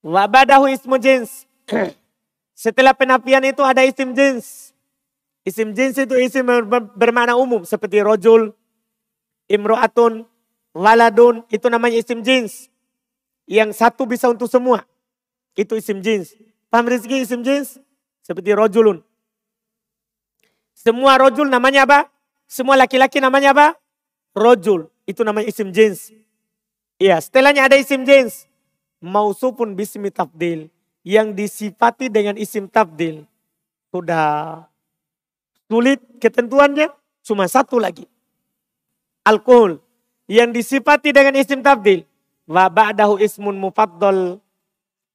Wabadahu 0.05 0.69
ismu 0.69 1.01
jins. 1.01 1.49
Setelah 2.53 2.93
penafian 2.93 3.41
itu 3.41 3.65
ada 3.65 3.81
isim 3.81 4.13
jins. 4.13 4.71
Isim 5.47 5.73
jins 5.73 5.97
itu 5.97 6.13
isim 6.19 6.45
bermakna 6.93 7.33
umum 7.39 7.63
seperti 7.65 8.03
rojul, 8.03 8.53
imro'atun, 9.49 10.27
waladun, 10.75 11.41
itu 11.49 11.65
namanya 11.71 11.97
isim 11.97 12.21
jins. 12.21 12.69
Yang 13.49 13.81
satu 13.81 14.05
bisa 14.05 14.29
untuk 14.29 14.45
semua. 14.45 14.85
Itu 15.57 15.73
isim 15.73 16.05
jins. 16.05 16.37
Paham 16.69 16.85
rezeki 16.85 17.25
isim 17.25 17.41
jins? 17.41 17.81
Seperti 18.21 18.53
rojulun. 18.53 19.01
Semua 20.77 21.17
rojul 21.17 21.49
namanya 21.49 21.89
apa? 21.89 22.13
Semua 22.45 22.77
laki-laki 22.77 23.17
namanya 23.17 23.51
apa? 23.57 23.67
Rojul. 24.37 24.87
Itu 25.09 25.25
namanya 25.25 25.49
isim 25.49 25.73
jins. 25.73 26.13
Iya, 26.99 27.15
setelahnya 27.23 27.71
ada 27.71 27.79
isim 27.79 28.03
jins. 28.03 28.43
Mausupun 28.99 29.71
bismi 29.71 30.11
tabdil. 30.11 30.67
Yang 31.07 31.27
disifati 31.31 32.11
dengan 32.11 32.35
isim 32.35 32.67
tabdil. 32.67 33.23
Sudah 33.87 34.67
sulit 35.71 36.03
ketentuannya. 36.19 36.91
Cuma 37.23 37.47
satu 37.47 37.79
lagi. 37.79 38.03
Alkohol. 39.23 39.79
Yang 40.27 40.59
disifati 40.59 41.15
dengan 41.15 41.39
isim 41.39 41.63
tabdil. 41.63 42.03
Wa 42.43 42.67
ba'dahu 42.67 43.15
ismun 43.23 43.55
mufaddal. 43.55 44.43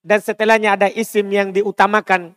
Dan 0.01 0.21
setelahnya 0.25 0.81
ada 0.81 0.89
isim 0.89 1.29
yang 1.29 1.53
diutamakan. 1.53 2.33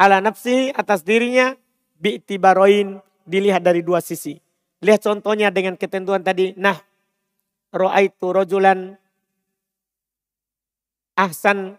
Ala 0.00 0.24
nafsi 0.24 0.72
atas 0.72 1.04
dirinya. 1.04 1.52
Bi'tibaroin 2.00 3.04
dilihat 3.28 3.60
dari 3.60 3.84
dua 3.84 4.00
sisi. 4.00 4.40
Lihat 4.80 5.04
contohnya 5.04 5.52
dengan 5.52 5.76
ketentuan 5.76 6.24
tadi. 6.24 6.56
Nah 6.56 6.87
Ra'aitu 7.68 8.32
rojulan 8.32 8.96
ahsan 11.18 11.76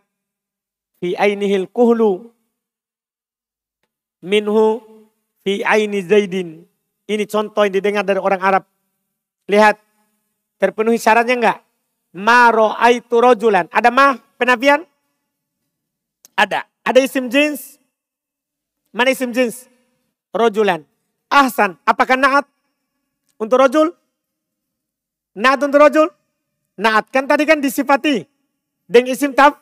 fi 1.01 1.15
ainihil 1.17 1.65
kuhlu 1.71 2.29
minhu 4.21 4.83
fi 5.41 5.63
aini 5.63 6.03
zaidin. 6.05 6.67
Ini 7.09 7.25
contoh 7.25 7.65
yang 7.65 7.73
didengar 7.73 8.05
dari 8.05 8.21
orang 8.21 8.37
Arab. 8.37 8.63
Lihat, 9.49 9.81
terpenuhi 10.61 11.01
syaratnya 11.01 11.35
enggak? 11.41 11.59
Ma 12.13 12.53
ro'aitu 12.53 13.17
rojulan. 13.17 13.65
Ada 13.73 13.89
ma 13.89 14.13
penafian? 14.37 14.85
Ada. 16.37 16.69
Ada 16.85 16.99
isim 17.01 17.33
jins? 17.33 17.81
Mana 18.93 19.09
isim 19.09 19.33
jins? 19.33 19.65
Rojulan. 20.29 20.85
Ahsan. 21.33 21.81
Apakah 21.81 22.13
naat 22.13 22.45
untuk 23.41 23.57
rojul? 23.57 23.98
Naat 25.39 25.63
untuk 25.63 25.79
rojul? 25.79 26.11
Naat 26.75 27.07
kan 27.07 27.23
tadi 27.23 27.47
kan 27.47 27.63
disifati. 27.63 28.27
Dengan 28.83 29.15
isim 29.15 29.31
tab, 29.31 29.55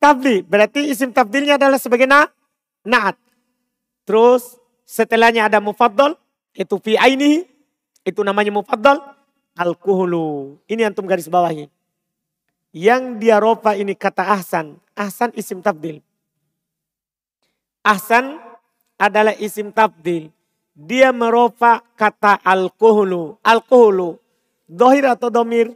tabli. 0.00 0.40
Berarti 0.40 0.88
isim 0.88 1.12
tabdilnya 1.12 1.60
adalah 1.60 1.76
sebagai 1.76 2.08
na, 2.08 2.32
naat. 2.80 3.20
Terus 4.08 4.56
setelahnya 4.88 5.52
ada 5.52 5.60
mufaddal. 5.60 6.16
Itu 6.56 6.80
fi 6.80 6.96
aini. 6.96 7.44
Itu 8.08 8.24
namanya 8.24 8.56
mufaddal. 8.56 9.04
Al-kuhulu. 9.52 10.56
Ini 10.64 10.88
antum 10.88 11.04
garis 11.04 11.28
bawahi. 11.28 11.68
Yang 12.72 13.20
dia 13.20 13.36
ropa 13.36 13.76
ini 13.76 13.92
kata 13.92 14.32
ahsan. 14.32 14.80
Ahsan 14.96 15.28
isim 15.36 15.60
tabdil. 15.60 16.00
Ahsan 17.84 18.40
adalah 18.96 19.36
isim 19.36 19.68
tabdil. 19.76 20.32
Dia 20.72 21.12
meropa 21.12 21.84
kata 21.98 22.40
al-kuhulu. 22.40 23.36
Al-kuhulu 23.44 24.27
Dohir 24.68 25.08
atau 25.08 25.32
domir? 25.32 25.72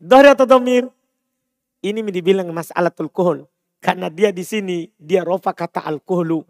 Dohir 0.00 0.32
atau 0.32 0.48
domir? 0.48 0.88
Ini 1.84 2.00
dibilang 2.08 2.48
mas'alatul 2.48 3.12
kuhul. 3.12 3.44
Karena 3.76 4.08
dia 4.08 4.32
di 4.32 4.40
sini, 4.40 4.88
dia 4.96 5.20
rofa 5.20 5.52
kata 5.52 5.84
alkoholu. 5.84 6.48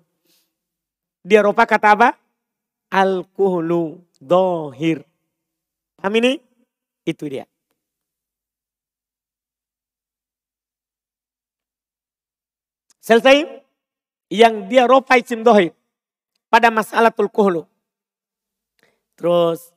Dia 1.27 1.43
rofa 1.43 1.67
kata 1.67 1.89
apa? 1.99 2.09
Alkoholu. 2.87 3.99
Dohir. 4.23 5.03
Paham 5.99 6.15
ini? 6.23 6.39
Itu 7.03 7.27
dia. 7.27 7.51
Selesai? 13.03 13.43
Yang 14.31 14.55
dia 14.71 14.87
rofa 14.87 15.19
isim 15.19 15.43
dohir. 15.43 15.75
Pada 16.47 16.71
mas'alatul 16.71 17.27
kuhulu. 17.27 17.67
Terus 19.19 19.73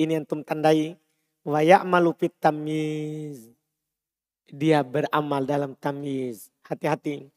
ini 0.00 0.16
antum 0.16 0.40
tandai 0.40 0.96
wa 1.44 1.60
ya'malu 1.60 2.16
tamiz. 2.40 3.52
Dia 4.48 4.80
beramal 4.80 5.44
dalam 5.44 5.76
tamiz. 5.76 6.48
Hati-hati. 6.64 7.28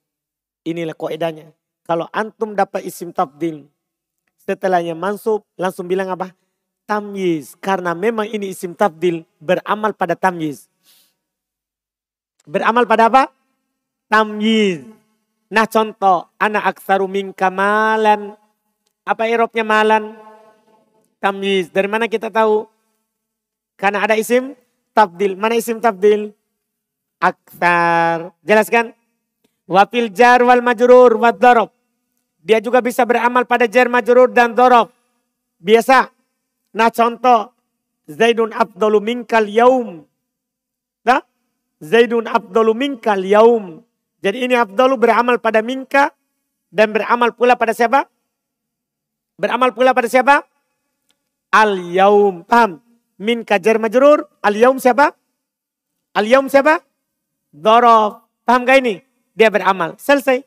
Inilah 0.63 0.95
koedanya. 0.95 1.51
Kalau 1.83 2.07
antum 2.15 2.55
dapat 2.55 2.87
isim 2.87 3.11
tabdil. 3.11 3.67
Setelahnya 4.39 4.95
mansub 4.95 5.43
langsung 5.59 5.91
bilang 5.91 6.07
apa? 6.15 6.31
Tamyiz. 6.87 7.59
Karena 7.59 7.91
memang 7.91 8.27
ini 8.31 8.55
isim 8.55 8.71
tabdil 8.71 9.27
beramal 9.43 9.91
pada 9.91 10.15
tamyiz. 10.15 10.71
Beramal 12.47 12.87
pada 12.87 13.11
apa? 13.11 13.23
Tamyiz. 14.07 14.87
Nah 15.51 15.67
contoh, 15.67 16.31
anak 16.39 16.75
aksaru 16.75 17.05
min 17.11 17.35
kamalan. 17.35 18.39
Apa 19.03 19.27
irobnya 19.27 19.67
malan? 19.67 20.15
Tamyiz. 21.23 21.71
Dari 21.71 21.87
mana 21.87 22.11
kita 22.11 22.27
tahu? 22.27 22.67
Karena 23.79 24.03
ada 24.03 24.19
isim 24.19 24.51
tabdil. 24.91 25.39
Mana 25.39 25.55
isim 25.55 25.79
tabdil? 25.79 26.35
Aktar. 27.23 28.35
Jelaskan. 28.43 28.91
Wafil 29.63 30.11
jar 30.11 30.43
wal 30.43 30.59
majrur 30.59 31.15
wad 31.15 31.39
dorob. 31.39 31.71
Dia 32.43 32.59
juga 32.59 32.83
bisa 32.83 33.07
beramal 33.07 33.47
pada 33.47 33.63
jar 33.71 33.87
majrur 33.87 34.27
dan 34.35 34.51
dorob. 34.51 34.91
Biasa. 35.63 36.11
Nah 36.75 36.91
contoh. 36.91 37.55
Zaidun 38.03 38.51
abdolu 38.51 38.99
minkal 38.99 39.47
yaum. 39.47 40.03
Nah? 41.07 41.23
Zaidun 41.79 42.27
abdolu 42.27 42.75
minkal 42.75 43.23
yaum. 43.23 43.79
Jadi 44.19 44.43
ini 44.43 44.59
abdolu 44.59 44.99
beramal 44.99 45.39
pada 45.39 45.63
minka. 45.63 46.11
Dan 46.67 46.91
beramal 46.91 47.31
pula 47.31 47.55
pada 47.55 47.71
siapa? 47.71 48.11
Beramal 49.39 49.71
pula 49.71 49.95
pada 49.95 50.11
siapa? 50.11 50.43
Al 51.53 51.77
yaum. 51.93 52.41
Paham? 52.41 52.81
Min 53.21 53.45
kajar 53.45 53.77
majrur. 53.77 54.25
Al 54.41 54.57
yaum 54.57 54.81
siapa? 54.81 55.13
Al 56.17 56.25
yaum 56.25 56.49
siapa? 56.49 56.81
Dorof. 57.53 58.25
Paham 58.41 58.65
gak 58.65 58.81
ini? 58.81 59.05
Dia 59.37 59.53
beramal. 59.53 59.93
Selesai. 60.01 60.41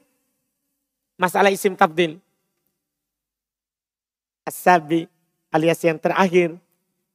Masalah 1.16 1.54
isim 1.54 1.78
tabdil. 1.78 2.18
Asabi 4.46 5.06
alias 5.50 5.80
yang 5.80 5.96
terakhir 5.96 6.60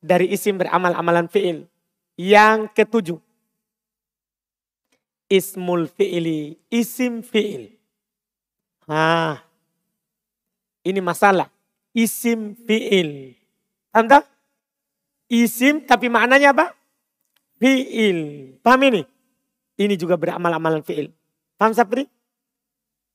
dari 0.01 0.33
isim 0.33 0.57
beramal 0.57 0.95
amalan 0.97 1.29
fi'il. 1.29 1.69
Yang 2.17 2.73
ketujuh. 2.73 3.19
Ismul 5.29 5.87
fi'ili. 5.87 6.57
Isim 6.67 7.21
fi'il. 7.23 7.77
Ah, 8.89 9.39
ini 10.83 10.99
masalah. 10.99 11.47
Isim 11.95 12.57
fi'il. 12.57 13.40
Anda 13.91 14.23
isim 15.27 15.83
tapi 15.83 16.07
maknanya 16.07 16.55
apa? 16.55 16.75
Fi'il. 17.59 18.55
Paham 18.63 18.81
ini? 18.87 19.01
Ini 19.77 19.95
juga 19.99 20.15
beramal 20.15 20.51
amalan 20.55 20.83
fi'il. 20.83 21.11
Paham 21.59 21.75
Sapri? 21.75 22.07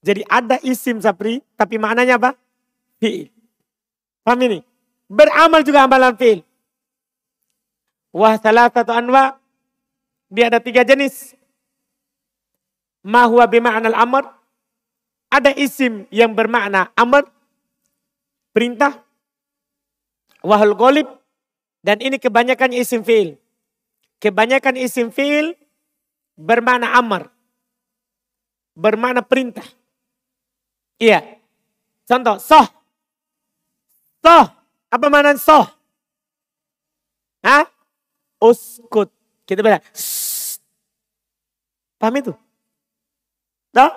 Jadi 0.05 0.23
ada 0.29 0.61
isim 0.63 1.01
Sapri 1.01 1.41
tapi 1.57 1.81
maknanya 1.81 2.21
apa? 2.21 2.37
Fi'il. 3.01 3.33
Paham 4.21 4.41
ini? 4.45 4.59
Beramal 5.09 5.63
juga 5.63 5.87
amalan 5.87 6.19
fi'il. 6.19 6.43
Wah 8.11 8.37
salah 8.41 8.69
satu 8.73 8.91
anwa. 8.91 9.39
Dia 10.27 10.51
ada 10.51 10.59
tiga 10.59 10.83
jenis. 10.83 11.39
Mahuwa 13.07 13.47
bima'anal 13.47 13.95
amr. 13.95 14.27
Ada 15.31 15.55
isim 15.55 16.11
yang 16.11 16.35
bermakna 16.35 16.91
amr. 16.99 17.31
Perintah 18.51 19.06
wahul 20.45 20.75
golib 20.77 21.09
dan 21.87 22.03
ini 22.03 22.19
kebanyakan 22.19 22.75
isim 22.75 23.07
fi'il. 23.07 23.39
Kebanyakan 24.19 24.75
isim 24.81 25.15
fi'il 25.15 25.55
bermakna 26.35 26.97
amar. 26.99 27.31
Bermakna 28.77 29.23
perintah. 29.23 29.65
Iya. 30.99 31.23
Contoh, 32.05 32.37
soh. 32.43 32.67
Soh. 34.21 34.47
Apa 34.91 35.07
makna 35.09 35.37
soh? 35.39 35.65
Hah? 37.45 37.65
Uskut. 38.43 39.09
Kita 39.47 39.63
bilang, 39.63 39.81
Paham 41.97 42.17
itu? 42.21 42.33
Toh? 43.73 43.93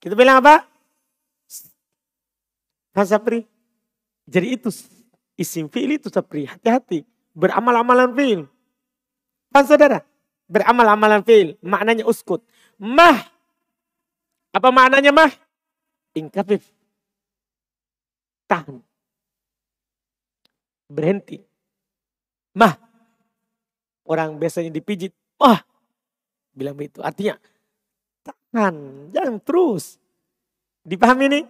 Kita 0.00 0.14
bilang 0.16 0.40
apa? 0.40 0.64
Hasapri. 2.96 3.44
Jadi 4.24 4.56
itu 4.56 4.72
Isim 5.34 5.66
fi'il 5.66 5.98
itu 5.98 6.06
seperti 6.10 6.46
hati-hati. 6.46 7.02
Beramal-amalan 7.34 8.14
fi'il. 8.14 8.46
Pan 9.50 9.66
saudara? 9.66 10.02
Beramal-amalan 10.46 11.26
fi'il. 11.26 11.58
Maknanya 11.58 12.06
uskut. 12.06 12.46
Mah. 12.78 13.26
Apa 14.54 14.70
maknanya 14.70 15.10
mah? 15.10 15.30
Inkafif. 16.14 16.62
Tahan. 18.46 18.78
Berhenti. 20.86 21.42
Mah. 22.54 22.78
Orang 24.06 24.38
biasanya 24.38 24.70
dipijit. 24.70 25.10
Wah. 25.42 25.58
Bilang 26.54 26.78
begitu. 26.78 27.02
Artinya 27.02 27.34
tahan. 28.22 29.10
Jangan 29.10 29.42
terus. 29.42 29.98
Dipahami 30.86 31.26
ini? 31.26 31.40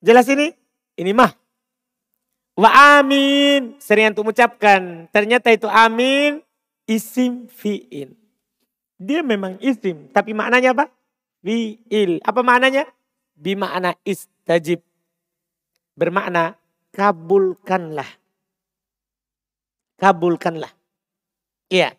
Jelas 0.00 0.24
ini? 0.32 0.48
Ini 0.96 1.12
mah. 1.12 1.47
Wa 2.58 2.98
amin. 2.98 3.78
Sering 3.78 4.10
untuk 4.10 4.26
mengucapkan. 4.26 5.06
Ternyata 5.14 5.54
itu 5.54 5.70
amin. 5.70 6.42
Isim 6.90 7.46
fi'il. 7.46 8.18
Dia 8.98 9.22
memang 9.22 9.62
isim. 9.62 10.10
Tapi 10.10 10.34
maknanya 10.34 10.74
apa? 10.74 10.90
Fi'il. 11.38 12.18
Apa 12.26 12.42
maknanya? 12.42 12.82
Bimakna 13.38 13.94
istajib. 14.02 14.82
Bermakna 15.94 16.58
kabulkanlah. 16.90 18.10
Kabulkanlah. 19.94 20.74
Iya. 21.70 21.94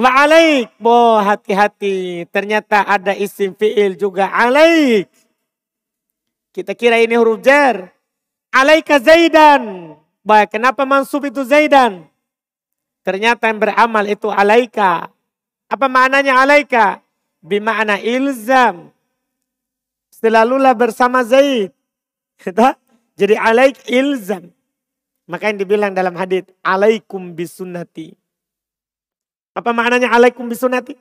Wa 0.00 0.24
alaik. 0.24 0.80
Boh 0.80 1.20
hati-hati. 1.20 2.24
Ternyata 2.32 2.88
ada 2.88 3.12
isim 3.12 3.52
fi'il 3.52 4.00
juga 4.00 4.32
alaik. 4.32 5.12
Kita 6.56 6.72
kira 6.72 6.96
ini 7.04 7.20
huruf 7.20 7.44
jar. 7.44 7.97
Alaika 8.48 8.96
Zaidan. 8.98 9.94
Baik, 10.24 10.56
kenapa 10.56 10.84
mansub 10.88 11.24
itu 11.24 11.44
Zaidan? 11.44 12.04
Ternyata 13.04 13.48
yang 13.48 13.60
beramal 13.60 14.04
itu 14.04 14.28
alaika. 14.28 15.08
Apa 15.68 15.88
maknanya 15.88 16.40
alaika? 16.44 17.00
Bima'na 17.40 17.96
ilzam. 18.00 18.92
Selalulah 20.12 20.74
bersama 20.74 21.24
Zaid. 21.24 21.72
Jadi 23.16 23.34
alaik 23.36 23.84
ilzam. 23.88 24.52
Maka 25.28 25.52
yang 25.52 25.60
dibilang 25.60 25.92
dalam 25.92 26.16
hadis 26.16 26.48
alaikum 26.64 27.36
bisunnati. 27.36 28.16
Apa 29.52 29.76
maknanya 29.76 30.08
alaikum 30.08 30.48
bisunnati? 30.48 30.96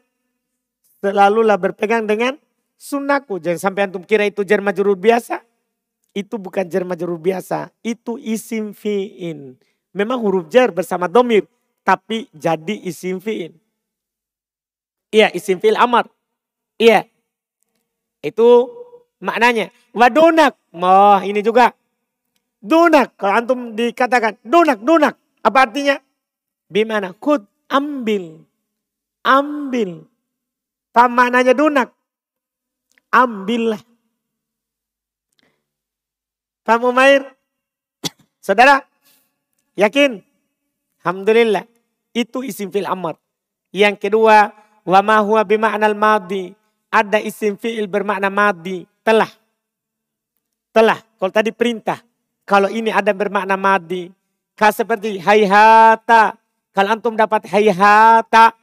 Selalulah 1.00 1.56
berpegang 1.56 2.04
dengan 2.04 2.36
sunnahku. 2.76 3.40
Jangan 3.40 3.60
sampai 3.72 3.88
antum 3.88 4.04
kira 4.04 4.28
itu 4.28 4.44
jar 4.44 4.60
majrur 4.60 5.00
biasa. 5.00 5.47
Itu 6.16 6.40
bukan 6.40 6.68
jar 6.68 6.84
majrur 6.88 7.20
biasa. 7.20 7.72
Itu 7.82 8.20
isim 8.20 8.76
fi'in. 8.76 9.56
Memang 9.96 10.22
huruf 10.22 10.48
jar 10.52 10.70
bersama 10.72 11.10
domir. 11.10 11.48
Tapi 11.82 12.28
jadi 12.36 12.76
isim 12.84 13.18
fi'in. 13.24 13.56
Iya 15.12 15.32
isim 15.32 15.58
fi'il 15.58 15.80
amar. 15.80 16.12
Iya. 16.76 17.08
Itu 18.22 18.68
maknanya. 19.24 19.72
Wadonak. 19.96 20.54
Oh 20.76 21.20
ini 21.24 21.40
juga. 21.40 21.72
Dunak. 22.60 23.16
Kalau 23.16 23.34
antum 23.38 23.60
dikatakan 23.78 24.42
dunak, 24.44 24.82
dunak. 24.84 25.16
Apa 25.46 25.70
artinya? 25.70 25.96
Bimana? 26.68 27.16
Kud. 27.16 27.46
Ambil. 27.68 28.44
Ambil. 29.24 30.08
Apa 30.92 31.06
maknanya 31.08 31.54
dunak? 31.54 31.94
Ambillah. 33.14 33.87
Paham 36.68 36.92
Umair? 36.92 37.24
Saudara? 38.44 38.84
Yakin? 39.80 40.20
Alhamdulillah. 41.00 41.64
Itu 42.12 42.44
isim 42.44 42.68
fil 42.68 42.84
amr. 42.84 43.16
Yang 43.72 44.04
kedua, 44.04 44.52
Wa 44.88 45.04
ma 45.04 45.20
huwa 45.20 45.44
bima'nal 45.44 46.00
madi. 46.00 46.56
Ada 46.88 47.20
isim 47.20 47.60
fi'il 47.60 47.92
bermakna 47.92 48.32
madi. 48.32 48.88
Telah. 49.04 49.28
Telah. 50.72 51.04
Kalau 51.20 51.32
tadi 51.36 51.52
perintah. 51.52 52.00
Kalau 52.48 52.72
ini 52.72 52.88
ada 52.88 53.12
bermakna 53.12 53.60
madi. 53.60 54.08
Kah 54.56 54.72
seperti 54.72 55.20
hayhata. 55.20 56.40
Kalau 56.72 56.96
antum 56.96 57.20
dapat 57.20 57.52
hayhata. 57.52 58.56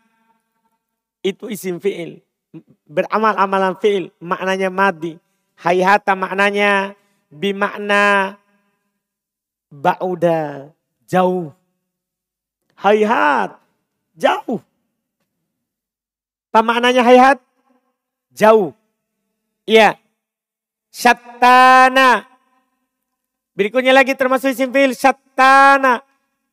Itu 1.21 1.53
isim 1.53 1.77
fi'il. 1.77 2.25
Beramal 2.89 3.37
amalan 3.37 3.77
fi'il. 3.77 4.09
Maknanya 4.25 4.73
madi. 4.73 5.21
Hayhata 5.61 6.17
maknanya 6.17 6.97
bimakna 7.35 8.39
ba'uda. 9.75 10.71
Jauh. 11.11 11.51
Hayhat. 12.79 13.59
Jauh. 14.15 14.63
Apa 16.55 16.63
maknanya 16.63 17.03
hayat? 17.03 17.43
Jauh. 18.31 18.71
Iya. 19.67 19.99
Syattana. 20.95 22.23
Berikutnya 23.59 23.91
lagi 23.91 24.15
termasuk 24.15 24.55
isim 24.55 24.71
fi'il 24.71 24.95
syattana. 24.95 25.99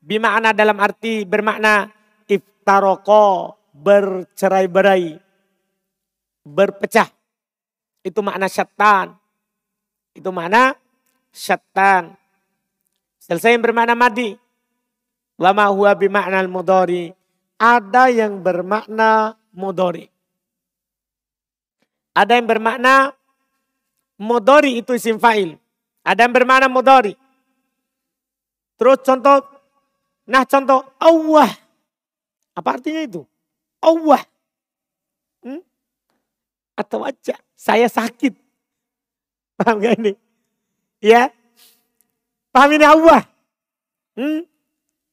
Bimakna 0.01 0.57
dalam 0.57 0.81
arti 0.81 1.21
bermakna 1.21 1.85
iftaroko, 2.25 3.53
bercerai-berai, 3.69 5.13
berpecah. 6.41 7.05
Itu 8.01 8.25
makna 8.25 8.49
syattan. 8.49 9.20
Itu 10.11 10.29
makna 10.35 10.75
syattan. 11.31 12.15
Selesai 13.21 13.55
yang 13.55 13.63
bermakna 13.63 13.95
madi. 13.95 14.35
Wama 15.39 15.71
huwa 15.71 15.91
bimakna 15.95 16.43
al-mudari. 16.43 17.15
Ada 17.61 18.09
yang 18.09 18.41
bermakna 18.41 19.37
mudori. 19.53 20.09
Ada 22.17 22.41
yang 22.41 22.47
bermakna 22.49 23.13
mudori 24.17 24.81
itu 24.81 24.97
isim 24.97 25.21
fa'il. 25.21 25.55
Ada 26.01 26.25
yang 26.25 26.33
bermakna 26.33 26.67
mudori. 26.67 27.13
Terus 28.81 28.97
contoh, 29.05 29.45
nah 30.25 30.41
contoh 30.41 30.81
Allah. 30.97 31.53
Apa 32.57 32.81
artinya 32.81 33.05
itu? 33.05 33.21
Allah. 33.77 34.25
Hmm? 35.45 35.61
Atau 36.73 37.05
aja, 37.05 37.37
saya 37.53 37.85
sakit. 37.85 38.40
Paham 39.61 39.77
gak 39.77 40.01
ini? 40.01 40.17
Ya. 40.97 41.29
Paham 42.49 42.73
ini 42.73 42.85
Allah. 42.85 43.29
Hmm? 44.17 44.49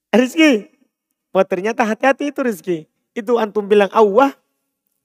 Rizki. 0.08 0.72
Oh 1.36 1.44
ternyata 1.44 1.84
hati-hati 1.84 2.32
itu 2.32 2.40
Rizki 2.40 2.88
itu 3.18 3.34
antum 3.34 3.66
bilang 3.66 3.90
Allah, 3.90 4.30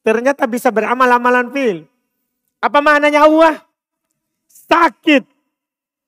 ternyata 0.05 0.45
bisa 0.45 0.69
beramal 0.69 1.09
amalan 1.09 1.49
fil. 1.49 1.89
Apa 2.61 2.79
maknanya 2.79 3.25
Allah? 3.25 3.65
Sakit. 4.45 5.25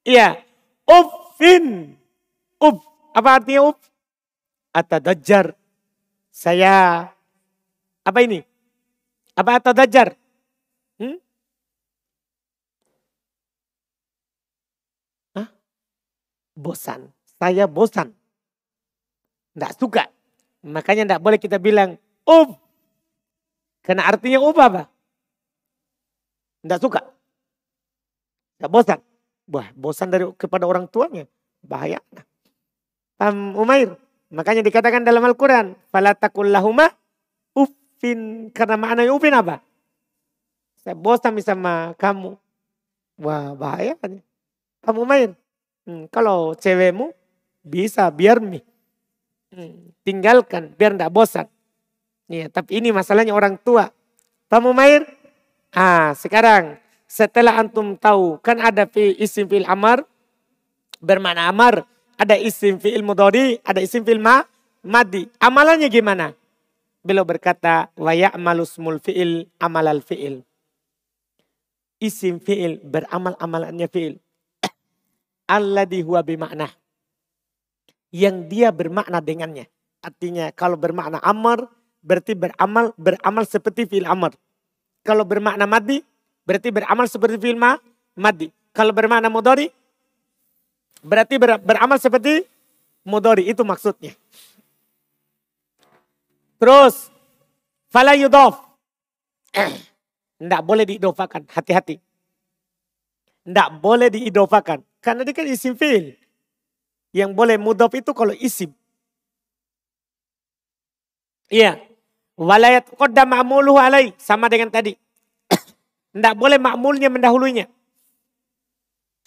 Iya. 0.06 0.38
Ufin. 0.86 1.98
Uf. 2.62 2.78
Apa 3.12 3.42
artinya 3.42 3.74
uf? 3.74 3.80
Atadajar. 4.70 5.58
Saya. 6.30 7.10
Apa 8.06 8.20
ini? 8.22 8.46
Apa 9.36 9.60
atadajar? 9.60 10.16
Hmm? 11.02 11.18
Hah? 15.36 15.48
Bosan. 16.56 17.12
Saya 17.36 17.68
bosan. 17.68 18.16
Tidak 19.54 19.72
suka. 19.76 20.08
Makanya 20.64 21.04
tidak 21.06 21.22
boleh 21.22 21.38
kita 21.38 21.60
bilang 21.60 22.00
ub. 22.26 22.56
Karena 23.84 24.08
artinya 24.08 24.40
ub 24.42 24.56
apa? 24.58 24.90
Tidak 26.66 26.80
suka. 26.82 27.06
Tidak 28.58 28.72
bosan. 28.72 29.00
Wah 29.46 29.70
bosan 29.78 30.10
dari 30.10 30.26
kepada 30.40 30.66
orang 30.66 30.90
tuanya. 30.90 31.30
Bahaya. 31.62 32.02
Paham 33.20 33.54
Umair? 33.54 33.94
Makanya 34.34 34.66
dikatakan 34.66 35.06
dalam 35.06 35.22
Al-Quran. 35.22 35.78
Falatakullahuma 35.94 36.90
ufin. 37.54 38.50
Karena 38.50 38.80
maknanya 38.80 39.14
ufin 39.14 39.36
apa? 39.36 39.62
Saya 40.82 40.98
bosan 40.98 41.38
sama 41.44 41.94
kamu. 42.02 42.34
Wah 43.22 43.54
bahaya. 43.54 43.94
Paham 44.82 45.06
Umair? 45.06 45.38
Hmm, 45.86 46.10
kalau 46.10 46.58
cewekmu 46.58 47.14
bisa 47.62 48.10
biar 48.10 48.42
mi. 48.42 48.62
Hmm, 49.54 49.94
tinggalkan 50.02 50.74
biar 50.74 50.98
tidak 50.98 51.14
bosan. 51.14 51.48
Ya, 52.26 52.50
tapi 52.50 52.82
ini 52.82 52.90
masalahnya 52.90 53.38
orang 53.38 53.62
tua. 53.62 53.94
Pak 54.50 54.60
Mair? 54.62 55.06
Ah, 55.70 56.18
sekarang 56.18 56.82
setelah 57.06 57.62
antum 57.62 57.94
tahu 57.94 58.42
kan 58.42 58.58
ada 58.58 58.90
fi 58.90 59.14
isim 59.22 59.46
fil 59.46 59.68
amar 59.70 60.02
bermakna 61.06 61.52
amar, 61.52 61.86
ada 62.18 62.34
isim 62.40 62.82
fi'il 62.82 63.06
mudhari, 63.06 63.62
ada 63.62 63.78
isim 63.84 64.02
fi'il 64.02 64.18
ma 64.18 64.42
madi. 64.82 65.30
Amalannya 65.38 65.86
gimana? 65.92 66.34
Beliau 67.06 67.22
berkata 67.22 67.94
wa 67.94 68.12
ya'malu 68.18 68.66
smul 68.66 68.98
fi'il 68.98 69.46
amalal 69.62 70.02
fi'il. 70.02 70.42
Isim 72.02 72.42
fi'il 72.42 72.82
beramal 72.82 73.38
amalannya 73.38 73.86
fi'il. 73.86 74.18
Alladhi 75.46 76.02
huwa 76.02 76.26
bimakna 76.26 76.68
yang 78.10 78.50
dia 78.50 78.74
bermakna 78.74 79.22
dengannya. 79.22 79.70
Artinya 80.02 80.50
kalau 80.54 80.78
bermakna 80.78 81.22
amar 81.22 81.70
berarti 82.02 82.34
beramal 82.34 82.94
beramal 82.98 83.46
seperti 83.46 83.86
fil 83.86 84.10
amar. 84.10 84.34
Kalau 85.06 85.22
bermakna 85.22 85.70
mati 85.70 86.02
Berarti 86.46 86.70
beramal 86.70 87.10
seperti 87.10 87.42
fi'il 87.42 87.58
ma, 87.58 87.74
madi. 88.14 88.54
Kalau 88.70 88.94
bermakna 88.94 89.34
mudori, 89.34 89.66
berarti 91.02 91.42
ber, 91.42 91.58
beramal 91.58 91.98
seperti 91.98 92.46
mudori. 93.02 93.50
Itu 93.50 93.66
maksudnya. 93.66 94.14
Terus, 96.62 97.10
fala 97.90 98.14
yudof. 98.14 98.62
Tidak 100.38 100.62
boleh 100.62 100.86
diidofakan, 100.86 101.50
hati-hati. 101.50 101.98
Tidak 103.42 103.70
boleh 103.82 104.14
diidofakan. 104.14 104.86
Karena 105.06 105.22
dia 105.22 105.38
kan 105.38 105.46
isim 105.46 105.78
fi'il. 105.78 106.18
Yang 107.14 107.38
boleh 107.38 107.62
mudof 107.62 107.94
itu 107.94 108.10
kalau 108.10 108.34
isim. 108.34 108.74
Iya. 111.54 111.78
Walayat 112.34 112.90
kodam 112.98 113.30
ma'muluhu 113.30 113.78
alai. 113.78 114.18
Sama 114.18 114.50
dengan 114.50 114.74
tadi. 114.74 114.98
Tidak 116.18 116.34
boleh 116.34 116.58
makmulnya 116.58 117.14
mendahulunya. 117.14 117.70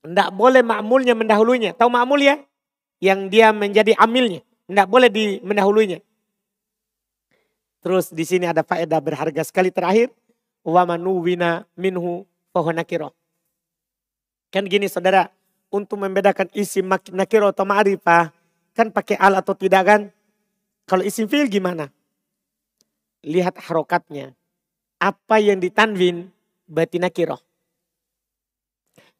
Tidak 0.02 0.34
boleh 0.34 0.66
makmulnya 0.66 1.14
mendahulunya. 1.14 1.70
Tahu 1.78 1.86
makmul 1.86 2.26
ya? 2.26 2.42
Yang 2.98 3.20
dia 3.30 3.54
menjadi 3.54 3.94
amilnya. 4.02 4.42
Tidak 4.66 4.86
boleh 4.90 5.06
di 5.06 5.38
mendahulunya. 5.46 6.02
Terus 7.78 8.10
di 8.10 8.26
sini 8.26 8.50
ada 8.50 8.66
faedah 8.66 8.98
berharga 8.98 9.46
sekali 9.46 9.70
terakhir. 9.70 10.10
Wa 10.66 10.82
manuwina 10.82 11.70
minhu 11.78 12.26
nakiro. 12.74 13.14
Kan 14.50 14.66
gini 14.66 14.90
saudara, 14.90 15.30
untuk 15.68 16.00
membedakan 16.00 16.48
isim 16.56 16.88
nakiro 17.12 17.52
atau 17.52 17.68
ma'rifah, 17.68 18.32
kan 18.72 18.88
pakai 18.88 19.16
al 19.20 19.40
atau 19.40 19.52
tidak 19.52 19.82
kan? 19.84 20.00
Kalau 20.88 21.04
isim 21.04 21.28
fi'il 21.28 21.52
gimana? 21.52 21.92
Lihat 23.24 23.60
harokatnya. 23.68 24.32
Apa 24.98 25.38
yang 25.38 25.60
ditanwin 25.60 26.32
berarti 26.64 26.96
nakiro. 26.96 27.38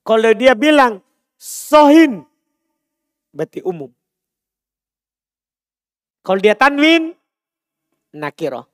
Kalau 0.02 0.32
dia 0.32 0.56
bilang 0.56 1.04
sohin, 1.36 2.24
berarti 3.28 3.60
umum. 3.60 3.92
Kalau 6.24 6.40
dia 6.40 6.56
tanwin, 6.56 7.12
nakiro. 8.12 8.68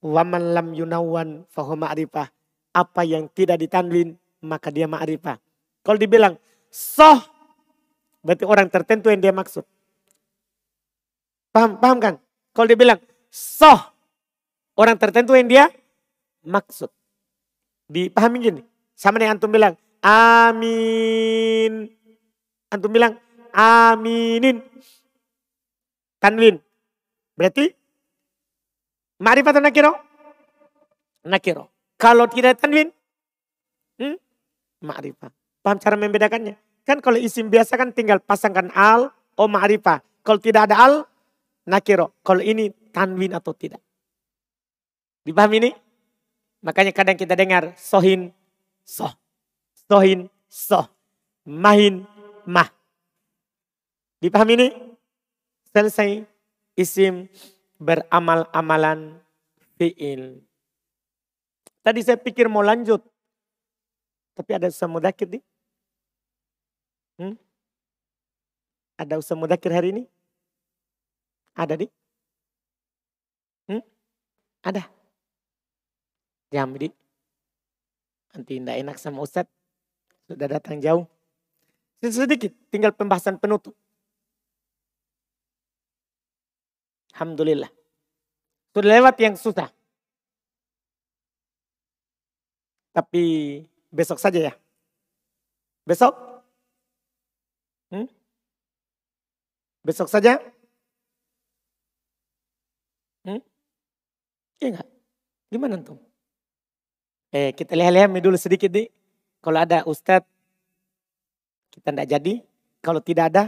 Waman 0.00 0.54
lam 0.56 0.72
yunawan 0.72 1.44
fahu 1.52 1.76
ma'rifah. 1.76 2.28
Apa 2.72 3.02
yang 3.04 3.28
tidak 3.32 3.60
ditanwin, 3.60 4.16
maka 4.40 4.72
dia 4.72 4.88
ma'rifah. 4.88 5.36
Kalau 5.84 5.98
dibilang 6.00 6.36
soh, 6.68 7.18
berarti 8.22 8.44
orang 8.44 8.68
tertentu 8.68 9.08
yang 9.08 9.20
dia 9.20 9.32
maksud. 9.34 9.64
Paham, 11.52 11.80
paham 11.80 11.98
kan? 11.98 12.14
Kalau 12.52 12.66
dia 12.68 12.78
bilang 12.78 13.00
soh, 13.32 13.80
orang 14.76 14.96
tertentu 15.00 15.34
yang 15.34 15.48
dia 15.48 15.64
maksud. 16.44 16.92
Dipahami 17.88 18.36
gini. 18.40 18.62
Sama 18.92 19.16
dengan 19.16 19.40
antum 19.40 19.48
bilang 19.48 19.74
amin. 20.04 21.88
Antum 22.68 22.92
bilang 22.92 23.16
aminin. 23.54 24.60
Tanwin. 26.20 26.60
Berarti 27.38 27.78
Ma'rifat 29.18 29.58
nakiro? 29.58 29.98
Nakiro. 31.26 31.74
Kalau 31.98 32.30
tidak 32.30 32.62
tanwin, 32.62 32.94
hmm? 33.98 34.14
ma'rifah. 34.86 35.34
Paham 35.68 35.76
cara 35.76 36.00
membedakannya? 36.00 36.56
Kan 36.88 37.04
kalau 37.04 37.20
isim 37.20 37.52
biasa 37.52 37.76
kan 37.76 37.92
tinggal 37.92 38.24
pasangkan 38.24 38.72
al, 38.72 39.12
o 39.36 39.44
ma'rifah. 39.44 40.00
Kalau 40.24 40.40
tidak 40.40 40.72
ada 40.72 40.80
al, 40.80 40.94
nakiro. 41.68 42.16
Kalau 42.24 42.40
ini 42.40 42.72
tanwin 42.88 43.36
atau 43.36 43.52
tidak. 43.52 43.76
Dipahami 45.28 45.68
ini? 45.68 45.70
Makanya 46.64 46.96
kadang 46.96 47.20
kita 47.20 47.36
dengar 47.36 47.76
sohin, 47.76 48.32
soh. 48.80 49.12
Sohin, 49.76 50.32
soh. 50.48 50.88
Mahin, 51.44 52.08
mah. 52.48 52.72
Dipahami 54.24 54.56
ini? 54.56 54.68
Selesai 55.68 56.24
isim 56.80 57.28
beramal-amalan 57.76 59.20
fi'il. 59.76 60.40
Tadi 61.84 62.00
saya 62.00 62.16
pikir 62.16 62.48
mau 62.48 62.64
lanjut. 62.64 63.04
Tapi 64.32 64.50
ada 64.56 64.72
usaha 64.72 64.88
mudakir 64.88 65.28
nih. 65.28 65.44
Hmm? 67.18 67.34
Ada 68.94 69.18
usaha 69.18 69.34
mudakir 69.38 69.74
hari 69.74 69.90
ini? 69.90 70.04
Ada 71.58 71.74
di? 71.74 71.86
Hmm? 73.66 73.82
Ada. 74.62 74.86
Jam 76.54 76.70
di. 76.78 76.88
Nanti 78.34 78.62
tidak 78.62 78.76
enak 78.78 78.96
sama 79.02 79.26
Ustadz. 79.26 79.50
Sudah 80.30 80.46
datang 80.46 80.78
jauh. 80.78 81.10
Sedikit, 81.98 82.54
tinggal 82.70 82.94
pembahasan 82.94 83.42
penutup. 83.42 83.74
Alhamdulillah. 87.18 87.70
Sudah 88.70 88.90
lewat 88.94 89.18
yang 89.18 89.34
susah. 89.34 89.74
Tapi 92.94 93.22
besok 93.90 94.22
saja 94.22 94.38
ya. 94.38 94.54
Besok? 95.82 96.27
Hmm? 97.88 98.08
Besok 99.84 100.08
saja? 100.12 100.36
Hmm? 103.24 103.40
Iya 104.60 104.68
enggak? 104.76 104.88
Gimana 105.48 105.80
tuh? 105.80 105.96
Eh 107.32 107.52
kita 107.56 107.72
lihat-lihat 107.72 108.12
dulu 108.20 108.36
sedikit 108.36 108.68
nih. 108.68 108.92
Kalau 109.40 109.58
ada 109.64 109.86
ustadz, 109.88 110.28
kita 111.72 111.88
tidak 111.94 112.08
jadi. 112.08 112.34
Kalau 112.78 113.00
tidak 113.02 113.24
ada, 113.32 113.44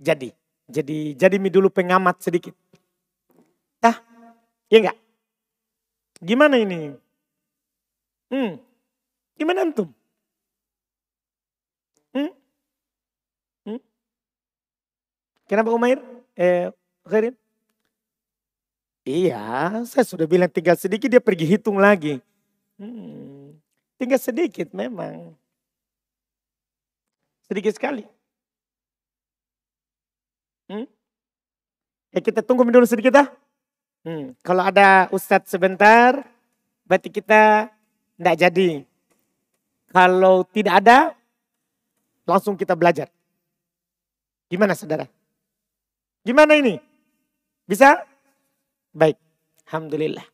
jadi. 0.00 0.34
Jadi 0.68 1.16
jadi 1.16 1.36
mi 1.40 1.48
dulu 1.48 1.72
pengamat 1.72 2.20
sedikit. 2.20 2.52
Tah? 3.80 3.96
Iya 4.68 4.78
enggak? 4.88 4.98
Gimana 6.20 6.56
ini? 6.60 6.92
Hmm. 8.28 8.60
Gimana 9.38 9.64
antum? 9.64 9.88
Hmm? 12.12 12.30
Kenapa 15.48 15.72
Umair? 15.72 15.98
Eh, 16.36 16.68
Kharin? 17.08 17.32
Iya, 19.08 19.80
saya 19.88 20.04
sudah 20.04 20.28
bilang 20.28 20.52
tinggal 20.52 20.76
sedikit 20.76 21.08
dia 21.08 21.24
pergi 21.24 21.48
hitung 21.48 21.80
lagi. 21.80 22.20
Hmm. 22.76 23.56
Tinggal 23.96 24.20
sedikit 24.20 24.68
memang. 24.76 25.32
Sedikit 27.48 27.72
sekali. 27.72 28.04
Hmm? 30.68 30.84
Ya 32.12 32.20
kita 32.20 32.44
tunggu 32.44 32.68
dulu 32.68 32.84
sedikit 32.84 33.16
ah. 33.16 33.32
Hmm. 34.04 34.36
Kalau 34.44 34.62
ada 34.68 35.08
ustadz 35.08 35.48
sebentar, 35.48 36.28
berarti 36.84 37.08
kita 37.08 37.72
tidak 38.20 38.36
jadi. 38.36 38.70
Kalau 39.88 40.44
tidak 40.44 40.84
ada, 40.84 41.16
langsung 42.28 42.52
kita 42.60 42.76
belajar. 42.76 43.08
Gimana 44.52 44.76
saudara? 44.76 45.08
Gimana 46.28 46.60
ini? 46.60 46.76
Bisa? 47.64 48.04
Baik. 48.92 49.16
Alhamdulillah. 49.64 50.28